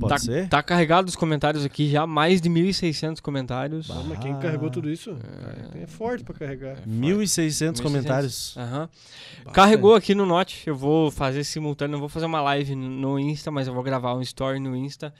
[0.00, 0.48] Pode tá, ser?
[0.48, 3.86] tá carregado os comentários aqui já, mais de 1.600 comentários.
[3.86, 5.14] Bah, mas quem carregou tudo isso?
[5.14, 6.76] Cara, É forte pra carregar.
[6.86, 8.56] 1.600 comentários.
[8.56, 8.88] Aham.
[8.88, 9.54] Bastante.
[9.54, 10.66] Carregou aqui no Note.
[10.66, 11.92] Eu vou fazer simultâneo.
[11.92, 15.12] Não vou fazer uma live no- Insta, mas eu vou gravar um story no Insta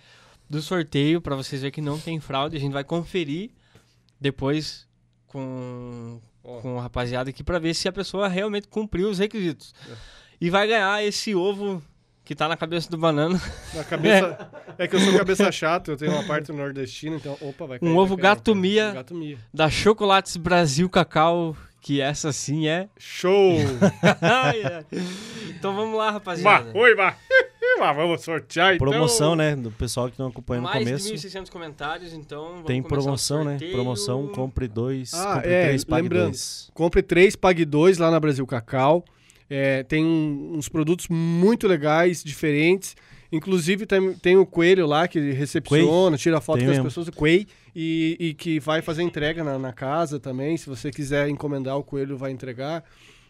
[0.48, 2.56] do sorteio pra vocês verem que não tem fraude.
[2.56, 3.50] A gente vai conferir
[4.20, 4.86] depois
[5.26, 9.74] com, com a rapaziada aqui pra ver se a pessoa realmente cumpriu os requisitos.
[9.88, 9.94] É.
[10.40, 11.82] E vai ganhar esse ovo
[12.30, 13.42] que tá na cabeça do banana.
[13.74, 14.38] Na cabeça.
[14.78, 14.86] É.
[14.86, 17.36] que eu sou cabeça chata, eu tenho uma parte nordestina, então.
[17.40, 18.92] Opa, vai cair, Um ovo vai cair, gato mia.
[18.92, 19.36] Gato mia.
[19.52, 22.88] da Chocolates Brasil Cacau, que essa sim é.
[22.96, 23.56] Show!
[25.50, 26.70] Então vamos lá, rapaziada.
[26.72, 27.16] oi, mas.
[27.78, 28.88] Mas vamos sortear então.
[28.88, 29.54] Promoção, né?
[29.56, 31.06] Do pessoal que não acompanha no Mais começo.
[31.08, 33.58] de 1.600 comentários, então vamos Tem promoção, né?
[33.72, 36.24] Promoção, compre dois, Ah, compre é, três, pague lembrando.
[36.30, 36.70] dois.
[36.74, 39.04] Compre três, pague dois lá na Brasil Cacau.
[39.50, 42.94] É, tem um- uns produtos muito legais, diferentes.
[43.32, 46.88] Inclusive tem, tem o coelho lá que recepciona, tira foto Tem com as mesmo.
[46.88, 50.56] pessoas, o Quay, e, e que vai fazer entrega na, na casa também.
[50.56, 52.84] Se você quiser encomendar, o coelho vai entregar.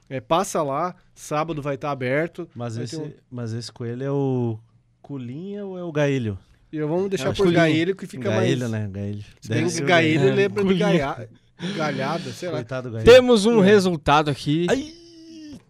[0.09, 2.49] É, passa lá, sábado vai estar aberto.
[2.55, 4.59] Mas esse, um- mas esse coelho é o
[5.03, 6.39] Culinha ou é o Gaelho?
[6.73, 8.71] E eu vamos deixar por gaelho que fica Gaelho, mais...
[8.71, 8.89] né?
[8.93, 9.25] Gaelho.
[9.83, 10.75] O gaelho É, lembra de
[11.77, 12.55] galhada, sei lá.
[12.57, 13.11] Coitado do Gaelho.
[13.11, 13.67] Temos um É.
[13.67, 14.67] resultado aqui.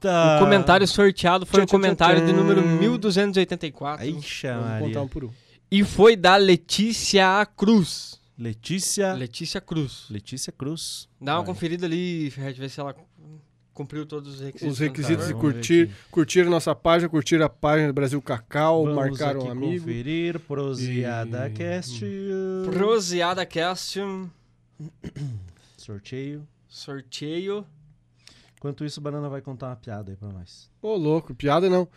[0.01, 0.37] Eita!
[0.37, 4.05] O comentário sorteado foi Tchan, o comentário de número 1284.
[4.07, 5.31] Aixa Vamos contar um por um.
[5.71, 8.19] E foi da Letícia Cruz.
[8.39, 9.13] Letícia...
[9.13, 10.07] Letícia Cruz.
[10.11, 11.07] Letícia Cruz.
[11.21, 11.47] Dá uma Vai.
[11.55, 12.95] conferida ali, Ferret, ver se ela
[13.75, 14.73] cumpriu todos os requisitos.
[14.73, 15.93] Os requisitos e ver curtir, aqui.
[16.11, 19.85] curtir nossa página, curtir a página do Brasil Cacau, Vamos marcar um amigo.
[19.85, 20.41] conferir.
[20.41, 22.05] Proseada E- Cast.
[22.73, 24.01] Proseada Cast,
[25.77, 26.47] Sorteio.
[26.67, 27.67] sorteio.
[28.61, 30.71] Enquanto isso, o Banana vai contar uma piada aí pra nós.
[30.83, 31.89] Ô, louco, piada não.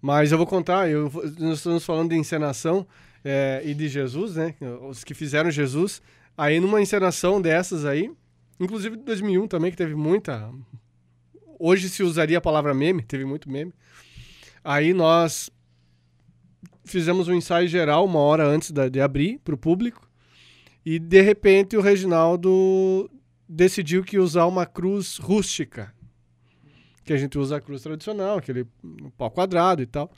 [0.00, 2.86] Mas eu vou contar, eu, nós estamos falando de encenação
[3.24, 4.54] é, e de Jesus, né?
[4.88, 6.00] Os que fizeram Jesus.
[6.38, 8.08] Aí numa encenação dessas aí,
[8.60, 10.48] inclusive de 2001 também, que teve muita...
[11.58, 13.74] Hoje se usaria a palavra meme, teve muito meme.
[14.62, 15.50] Aí nós
[16.84, 20.08] fizemos um ensaio geral uma hora antes da- de abrir para o público.
[20.86, 23.10] E de repente o Reginaldo
[23.48, 25.92] decidiu que ia usar uma cruz rústica.
[27.04, 28.66] Que a gente usa a cruz tradicional, aquele
[29.16, 30.10] pau quadrado e tal.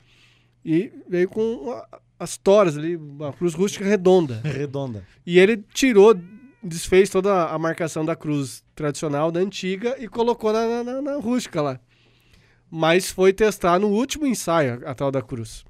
[0.63, 1.81] E veio com
[2.19, 4.39] as toras ali, uma cruz rústica redonda.
[4.45, 5.03] Redonda.
[5.25, 6.15] E ele tirou,
[6.63, 11.61] desfez toda a marcação da cruz tradicional da antiga e colocou na, na- na- rústica
[11.61, 11.79] lá.
[12.69, 15.63] Mas foi testar no último ensaio a, tal da cruz.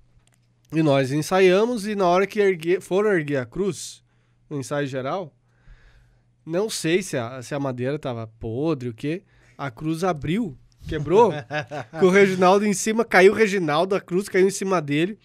[0.73, 4.03] E nós ensaiamos e na hora que erguer, foram erguer a cruz,
[4.49, 5.33] no ensaio geral,
[6.45, 9.23] não sei se a, se a madeira estava podre, o quê,
[9.57, 10.57] a cruz abriu,
[10.87, 11.31] quebrou,
[11.99, 15.17] com o Reginaldo em cima, caiu o Reginaldo, a cruz caiu em cima dele,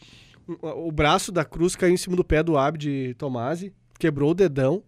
[0.47, 4.83] o, braço da cruz caiu em cima do pé do Abde Tomasi, quebrou o dedão,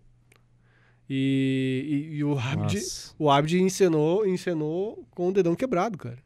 [1.09, 3.15] e, e, e o Abde, Nossa.
[3.19, 6.19] o Abde encenou, encenou com o dedão quebrado, cara.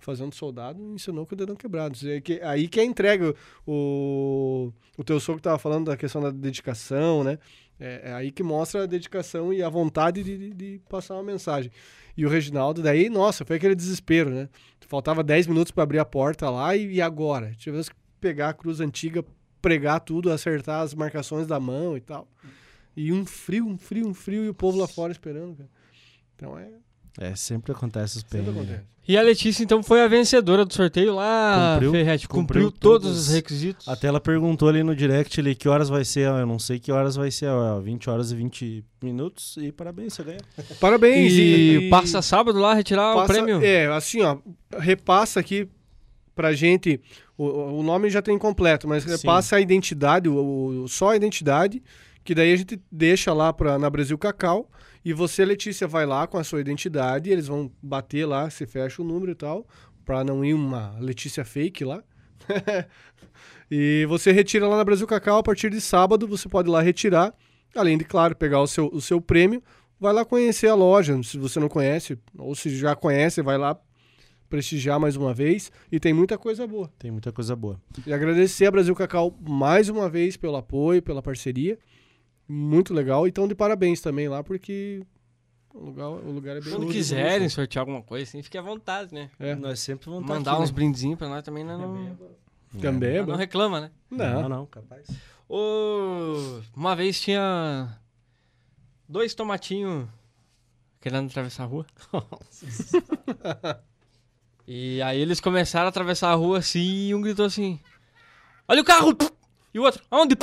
[0.00, 1.98] Fazendo soldado, ensinou com o dedão quebrado.
[2.02, 3.34] Aí que, aí que é entrega.
[3.66, 7.38] O, o teu sogro tava falando da questão da dedicação, né?
[7.78, 11.22] É, é aí que mostra a dedicação e a vontade de, de- de passar uma
[11.22, 11.70] mensagem.
[12.18, 14.48] E o Reginaldo, daí, nossa, foi aquele desespero, né?
[14.88, 17.52] Faltava 10 minutos para abrir a porta lá e, e agora?
[17.56, 19.24] Tivemos que pegar a cruz antiga,
[19.62, 22.26] pregar tudo, acertar as marcações da mão e tal.
[22.96, 25.70] E um frio, um frio, um frio e o povo lá fora esperando, cara.
[26.34, 26.68] Então é.
[27.20, 28.54] É, sempre acontece os perrengues.
[28.56, 28.82] acontece.
[29.08, 32.28] E a Letícia, então, foi a vencedora do sorteio lá, Cumpriu- Ferret.
[32.28, 33.28] Cumpriu, cumpriu todos todos.
[33.28, 33.88] os requisitos.
[33.88, 36.28] Até ela perguntou ali no direct ali que horas vai ser.
[36.30, 37.46] ó, Eu não sei que horas vai ser.
[37.48, 39.56] Ó, 20 horas e 20 minutos.
[39.56, 40.40] E parabéns, você ganhou.
[40.78, 41.32] Parabéns!
[41.32, 43.64] E, passa sábado lá retirar o passa- prêmio.
[43.64, 44.36] É, assim, ó,
[44.78, 45.66] repassa aqui
[46.34, 47.00] pra gente.
[47.36, 49.10] O, o nome já tem completo, mas Sim.
[49.10, 51.82] repassa a identidade, o, o- só a identidade,
[52.22, 54.68] que daí a gente deixa lá pra, na Brasil Cacau
[55.04, 59.00] E você, Letícia, vai lá com a sua identidade, eles vão bater lá, você fecha
[59.00, 59.66] o número e tal,
[60.04, 62.02] pra não ir uma Letícia fake lá.
[63.70, 66.82] e você retira lá na Brasil Cacau a partir de sábado, você pode ir lá
[66.82, 67.34] retirar,
[67.74, 69.62] além de, claro, pegar o seu, o seu prêmio.
[70.00, 73.76] Vai lá conhecer a loja, se você não conhece, ou se já conhece, vai lá
[74.48, 75.70] prestigiar mais uma vez.
[75.90, 76.90] E tem muita coisa boa.
[76.98, 77.80] Tem muita coisa boa.
[78.06, 81.78] E agradecer a Brasil Cacau mais uma vez pelo apoio, pela parceria.
[82.48, 83.26] Muito legal.
[83.26, 85.04] E estão de parabéns também lá, porque
[85.74, 87.48] o lugar, o lugar é bem Quando lúdico, quiserem né?
[87.48, 89.30] sortear alguma coisa, assim, fique à vontade, né?
[89.38, 89.54] É.
[89.54, 91.76] Nós sempre vamos Mandar estar uns aqui, brindezinhos pra nós também, né?
[91.76, 92.16] Não,
[92.80, 93.34] Também é não bom.
[93.36, 93.90] reclama, né?
[94.10, 94.32] né?
[94.32, 94.48] Não, Não.
[94.48, 95.06] não, capaz.
[96.74, 97.98] Uma vez tinha
[99.08, 100.08] dois tomatinhos
[101.00, 101.86] querendo atravessar a rua.
[104.66, 107.80] e aí eles começaram a atravessar a rua assim e um gritou assim:
[108.66, 109.16] Olha o carro!
[109.72, 110.36] E o outro, aonde?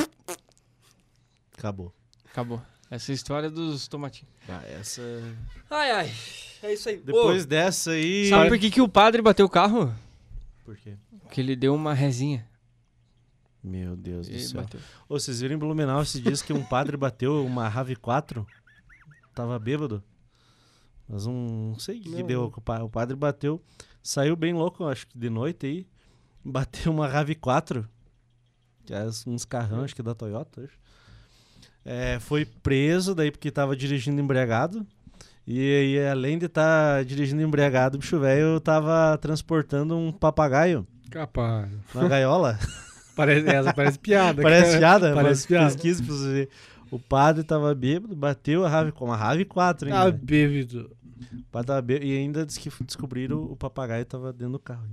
[1.66, 1.94] Acabou.
[2.32, 2.62] Acabou.
[2.92, 4.32] Essa é a história dos tomatinhos.
[4.48, 5.02] Ah, essa...
[5.70, 6.14] Ai, ai.
[6.62, 6.98] É isso aí.
[6.98, 8.30] Depois dessa aí...
[8.30, 9.94] Sabe por que, que o padre bateu o carro?
[10.64, 10.96] Por quê?
[11.22, 12.48] Porque ele deu uma rezinha.
[13.64, 14.62] Meu Deus do E céu.
[14.62, 14.80] bateu.
[15.10, 18.46] Ô, vocês viram em Blumenau esses dias que um padre bateu uma Rave 4?
[19.34, 20.04] Tava bêbado.
[21.10, 22.44] Mas um, não sei o que, que deu.
[22.46, 23.60] O pa- o padre bateu,
[24.04, 25.88] saiu bem louco, acho que de noite aí.
[26.44, 27.88] Bateu uma Rave 4.
[28.86, 30.64] Que é uns carrão, acho que da Toyota.
[30.64, 30.78] acho.
[31.86, 34.86] É, foi preso daí porque tava dirigindo embriagado.
[35.48, 41.70] E aí, além de estar dirigindo embriagado, o bicho velho tava transportando um papagaio Capaz.
[41.94, 42.58] na gaiola.
[43.16, 44.42] Parece, essa parece piada.
[44.42, 44.80] Parece cara.
[45.00, 45.66] piada, Parece piada.
[45.68, 46.50] pesquisa pra você ver.
[46.92, 50.02] O padre tava bêbado, bateu a Rave com uma Rave 4 ainda.
[50.02, 50.92] Ah, bêbado.
[51.50, 54.84] Tava bêbado, e ainda disse que descobriram o papagaio tava dentro do carro.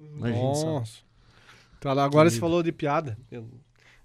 [0.00, 0.66] Imagina só.
[0.66, 0.98] Nossa.
[1.78, 2.46] Tá lá, agora você Querido.
[2.46, 3.18] falou de piada.
[3.30, 3.46] Eu-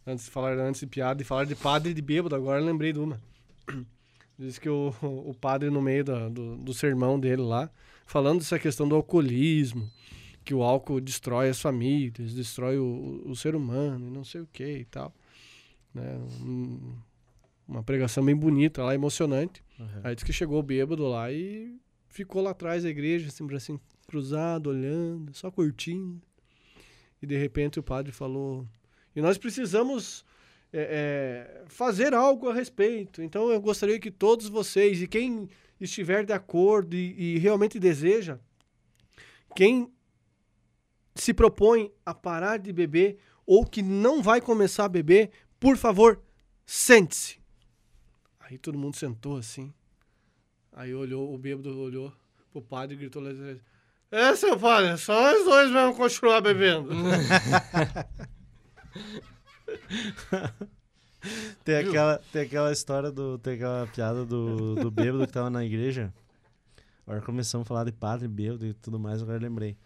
[0.05, 2.91] antes de falar antes de piada e falar de padre e de bêbado, agora lembrei
[2.93, 3.19] de uma.
[4.37, 7.69] Diz que o, o padre, no meio da- do, do sermão dele lá,
[8.05, 9.87] falando dessa questão do alcoolismo,
[10.43, 14.47] que o álcool destrói as famílias, destrói o, o ser humano e não sei o
[14.51, 15.13] que e tal.
[15.93, 16.17] Né?
[16.41, 16.95] Um-
[17.67, 19.63] uma pregação bem bonita lá, emocionante.
[19.79, 19.87] Uhum.
[20.03, 21.79] Aí disse que chegou o bêbado lá e
[22.09, 26.21] ficou lá atrás da igreja, assim, bracinho cruzado, olhando, só curtindo.
[27.21, 28.67] E de repente o padre falou:
[29.15, 30.25] E nós precisamos
[30.73, 33.21] é, é, fazer algo a respeito.
[33.21, 35.49] Então eu gostaria que todos vocês, e quem
[35.79, 38.39] estiver de acordo e, e realmente deseja,
[39.55, 39.91] quem
[41.15, 46.21] se propõe a parar de beber ou que não vai começar a beber, por favor,
[46.65, 47.39] sente-se.
[48.39, 49.73] Aí todo mundo sentou assim.
[50.71, 52.13] Aí olhou, o bêbado olhou
[52.51, 53.29] pro padre e gritou lá.
[54.09, 56.89] É, seu padre, só nós dois mesmo continuar bebendo.
[61.63, 63.37] Tem aquela, tem aquela história do.
[63.37, 66.11] Tem aquela piada do, do bêbado que tava na igreja.
[67.05, 69.77] Agora começamos a falar de padre, bêbado e tudo mais, agora eu lembrei.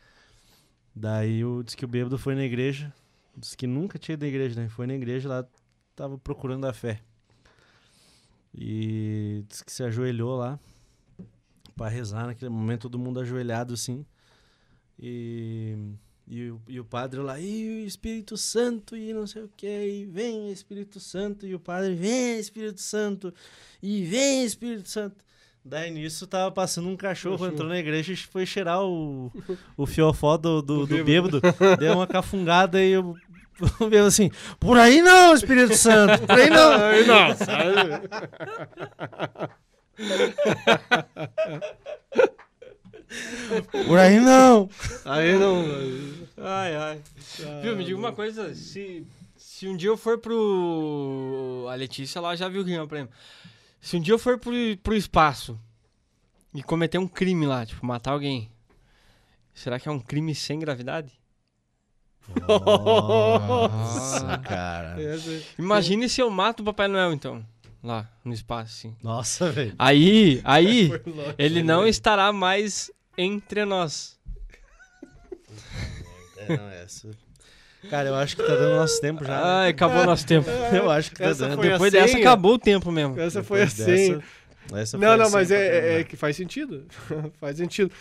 [0.95, 2.93] Daí o, disse que o bêbado foi na igreja.
[3.35, 4.69] Disse que nunca tinha ido na igreja, né?
[4.69, 5.45] Foi na igreja lá,
[5.93, 7.01] tava procurando a fé.
[8.53, 10.57] E disse que se ajoelhou lá
[11.75, 14.05] pra rezar naquele momento, todo mundo ajoelhado assim.
[14.97, 15.75] E,
[16.27, 19.67] e, o, e o padre lá, e o Espírito Santo, e não sei o que,
[19.67, 23.33] e vem Espírito Santo, e o padre, vem Espírito Santo,
[23.81, 25.23] e vem Espírito Santo.
[25.63, 27.53] Daí nisso tava passando um cachorro, Cachorro.
[27.53, 29.31] entrou na igreja e foi cheirar o,
[29.75, 31.41] o fiofó do, do, Do do bêbado.
[31.79, 33.15] Deu uma cafungada e eu.
[33.79, 36.73] O bêbado assim, por aí não, Espírito Santo, por aí não.
[36.75, 37.29] Aí não.
[43.85, 44.69] Por aí não.
[45.05, 45.63] Aí não.
[46.37, 47.01] Ai, ai.
[47.61, 49.05] Viu, me diga uma coisa, se,
[49.37, 51.67] se um dia eu for pro...
[51.69, 53.09] A Letícia lá já viu o que é prêmio.
[53.79, 54.51] Se um dia eu for pro,
[54.81, 55.59] pro espaço
[56.53, 58.49] e cometer um crime lá, tipo, matar alguém,
[59.53, 61.11] será que é um crime sem gravidade?
[62.47, 64.97] Nossa, cara.
[65.59, 67.45] Imagine se eu mato o Papai Noel, então,
[67.85, 68.95] lá no espaço, assim.
[69.03, 69.73] Nossa, velho.
[69.77, 71.35] Aí, aí, longe.
[71.37, 74.17] ele não estará mais entre nós.
[76.37, 77.09] É, não, essa.
[77.89, 79.35] Cara, eu acho que tá dando nosso tempo já.
[79.37, 79.41] né?
[79.43, 80.49] Ai, acabou nosso tempo.
[80.73, 81.61] Eu acho que tá dando.
[81.61, 82.19] Depois dessa, senha.
[82.19, 83.19] acabou o tempo mesmo.
[83.19, 84.13] Essa foi Depois assim.
[84.17, 84.23] dessa-
[84.81, 85.67] essa Não, foi não, assim mas é,
[85.97, 86.85] é- é que faz sentido.
[87.39, 87.91] faz sentido.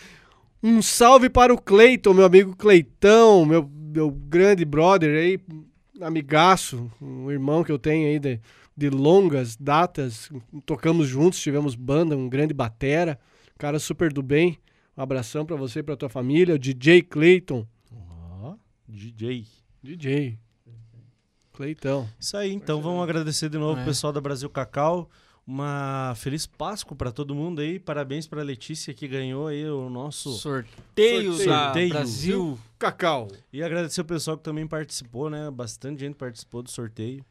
[0.63, 5.39] Um salve para o Cleiton, meu amigo Cleitão, meu, meu grande brother aí,
[6.01, 8.39] amigaço, um irmão que eu tenho aí de,
[8.75, 10.29] de longas datas.
[10.65, 13.19] Tocamos juntos, tivemos banda, um grande batera,
[13.57, 14.57] cara super do bem.
[14.97, 17.65] Um abração para você e para tua família, o DJ Cleiton.
[18.41, 18.55] Ó,
[18.87, 19.45] DJ.
[19.83, 20.39] DJ.
[21.53, 22.07] Cleitão.
[22.19, 23.83] Isso aí, então vamos agradecer de novo É.
[23.83, 25.09] o pessoal da Brasil Cacau.
[25.47, 27.77] uma feliz Páscoa para todo mundo aí.
[27.79, 31.49] Parabéns para Letícia que ganhou aí o nosso sorteio, sorteio.
[31.49, 31.89] da Sorteio.
[31.89, 32.59] Brasil.
[32.79, 33.27] Cacau.
[33.53, 35.51] E agradecer o pessoal que também participou, né?
[35.51, 37.23] Bastante gente participou do sorteio.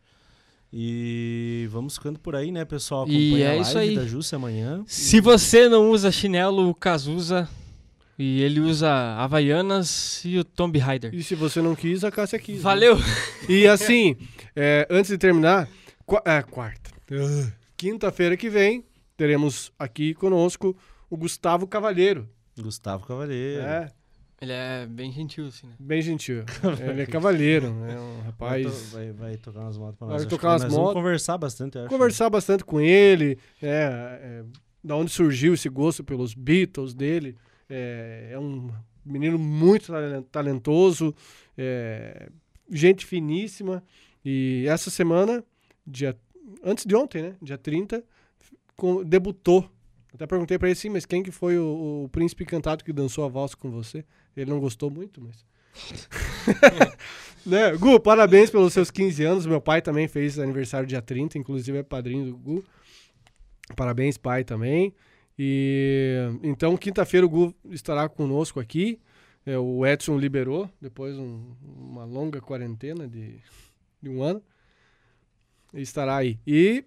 [0.77, 3.07] E vamos ficando por aí, né, pessoal?
[3.09, 3.97] E Acompanha é a isso live aí.
[3.97, 4.83] da Júcia amanhã.
[4.89, 7.49] Se você não usa chinelo, o Cas usa.
[8.19, 11.15] E ele usa Havaianas e o Tomb Raider.
[11.15, 12.57] E se você não quis, a Cássia quis.
[12.57, 12.63] né?
[12.63, 12.97] Valeu!
[13.49, 14.17] E assim,
[14.57, 15.69] é, antes de terminar,
[16.05, 16.91] qua- é, quarta.
[17.13, 18.85] Ah, Quinta-feira que vem,
[19.17, 20.77] teremos aqui conosco
[21.09, 22.29] o Gustavo Cavalheiro.
[22.59, 23.63] Gustavo Cavaleiro.
[23.63, 23.91] É,
[24.45, 25.75] Ele é bem gentil, assim, né?
[25.79, 26.45] bem gentil.
[26.81, 28.67] Ele é cavalheiro, é um Vai, rapaz.
[28.91, 30.23] to- vai, vai tocar umas motos pra Vai nós.
[30.23, 30.77] Acho tocar umas motos.
[30.77, 31.91] Vamos conversar bastante, eu acho.
[31.91, 33.69] Conversar bastante com ele, é,
[34.23, 34.45] é,
[34.83, 37.37] da onde surgiu esse gosto pelos Beatles dele.
[37.69, 38.71] É, é um
[39.05, 41.15] menino muito talen- talentoso,
[41.57, 42.29] é,
[42.71, 43.83] gente finíssima.
[44.25, 45.45] E essa semana,
[45.87, 46.17] dia,
[46.63, 47.35] antes de ontem, né?
[47.43, 48.03] Dia 30,
[48.77, 49.71] com- debutou.
[50.15, 53.25] Até perguntei pra ele assim, mas quem que foi o, o príncipe encantado que dançou
[53.25, 54.05] a valsa com você?
[54.37, 55.45] Ele não gostou muito, mas.
[57.45, 57.77] né?
[57.77, 59.47] Gu, parabéns pelos seus 15 anos.
[59.47, 62.65] Meu pai também fez aniversário dia 30, inclusive é padrinho do Gu.
[63.77, 64.95] Parabéns, pai, também.
[65.37, 69.01] E então, quinta-feira o Gu estará conosco aqui.
[69.45, 73.41] É, o Edson liberou, depois um- uma longa quarentena de,
[74.01, 74.41] de um ano.
[75.75, 76.39] Estará aí.
[76.47, 76.85] E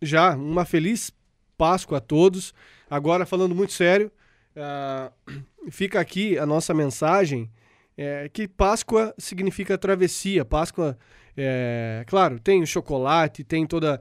[0.00, 1.12] já uma feliz
[1.60, 2.54] Páscoa a todos.
[2.88, 4.10] Agora, falando muito sério,
[4.56, 5.12] ah,
[5.70, 7.50] fica aqui a nossa mensagem
[7.98, 10.42] é, que Páscoa significa travessia.
[10.42, 10.96] Páscoa,
[11.36, 14.00] é, claro, tem o chocolate, tem toda,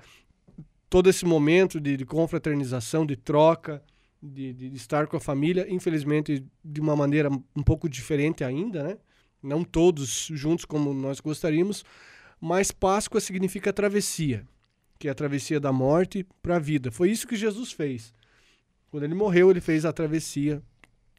[0.89, 3.83] todo esse momento de, de confraternização, de troca,
[4.23, 5.65] de, de estar com a família.
[5.69, 8.97] Infelizmente, de uma maneira um pouco diferente ainda, né?
[9.43, 11.83] Não todos juntos como nós gostaríamos,
[12.39, 14.45] mas Páscoa significa travessia,
[14.99, 16.91] que é a travessia da morte para a vida.
[16.91, 18.13] Foi isso que Jesus fez.
[18.91, 20.61] Quando ele morreu, ele fez a travessia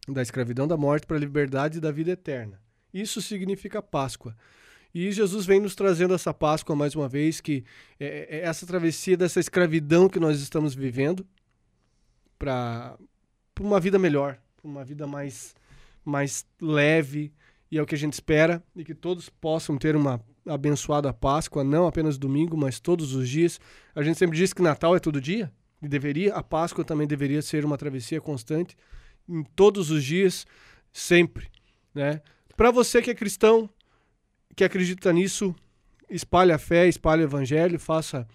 [0.07, 2.61] da escravidão da morte para a liberdade da vida eterna.
[2.93, 4.37] Isso significa Páscoa.
[4.93, 7.65] E Jesus vem nos trazendo essa Páscoa mais uma vez, que
[7.99, 11.27] é, é essa travessia dessa escravidão que nós estamos vivendo
[12.39, 12.99] para
[13.59, 15.55] uma vida melhor, pra uma vida mais,
[16.05, 17.33] mais leve,
[17.71, 21.63] e é o que a gente espera, e que todos possam ter uma abençoada Páscoa,
[21.63, 23.61] não apenas domingo, mas todos os dias.
[23.95, 27.43] A gente sempre diz que Natal é todo dia, e deveria, a Páscoa também deveria
[27.43, 28.77] ser uma travessia constante,
[29.29, 30.47] em todos os dias,
[30.93, 31.49] sempre,
[31.95, 32.21] né?
[32.57, 33.71] Para você que é cristão,
[34.55, 35.55] que acredita nisso,
[36.11, 38.27] espalhe a fé, espalhe o evangelho, faça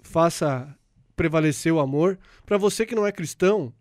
[0.00, 0.74] faça
[1.16, 2.18] prevalecer o amor.
[2.46, 3.72] Para você que não é cristão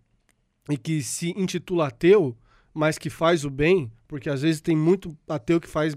[0.69, 2.35] e que se intitula ateu,
[2.73, 5.95] mas que faz o bem, porque às vezes tem muito ateu que faz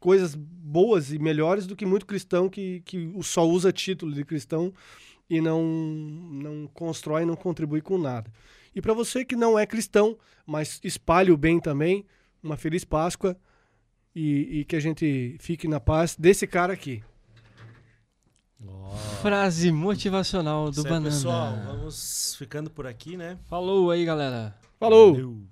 [0.00, 4.72] coisas boas e melhores do que muito cristão que, que só usa título de cristão
[5.28, 8.32] e não, não constrói, não contribui com nada.
[8.74, 12.04] E para você que não é cristão, mas espalhe o bem também,
[12.42, 13.36] uma feliz Páscoa
[14.14, 17.04] e, e que a gente fique na paz desse cara aqui.
[18.66, 18.90] Ó.
[19.22, 21.06] Frase motivacional do aí, Banana.
[21.06, 23.38] pessoal, vamos ficando por aqui, né?
[23.44, 24.56] Falou aí, galera.
[24.78, 25.12] Falou!
[25.12, 25.49] Valeu.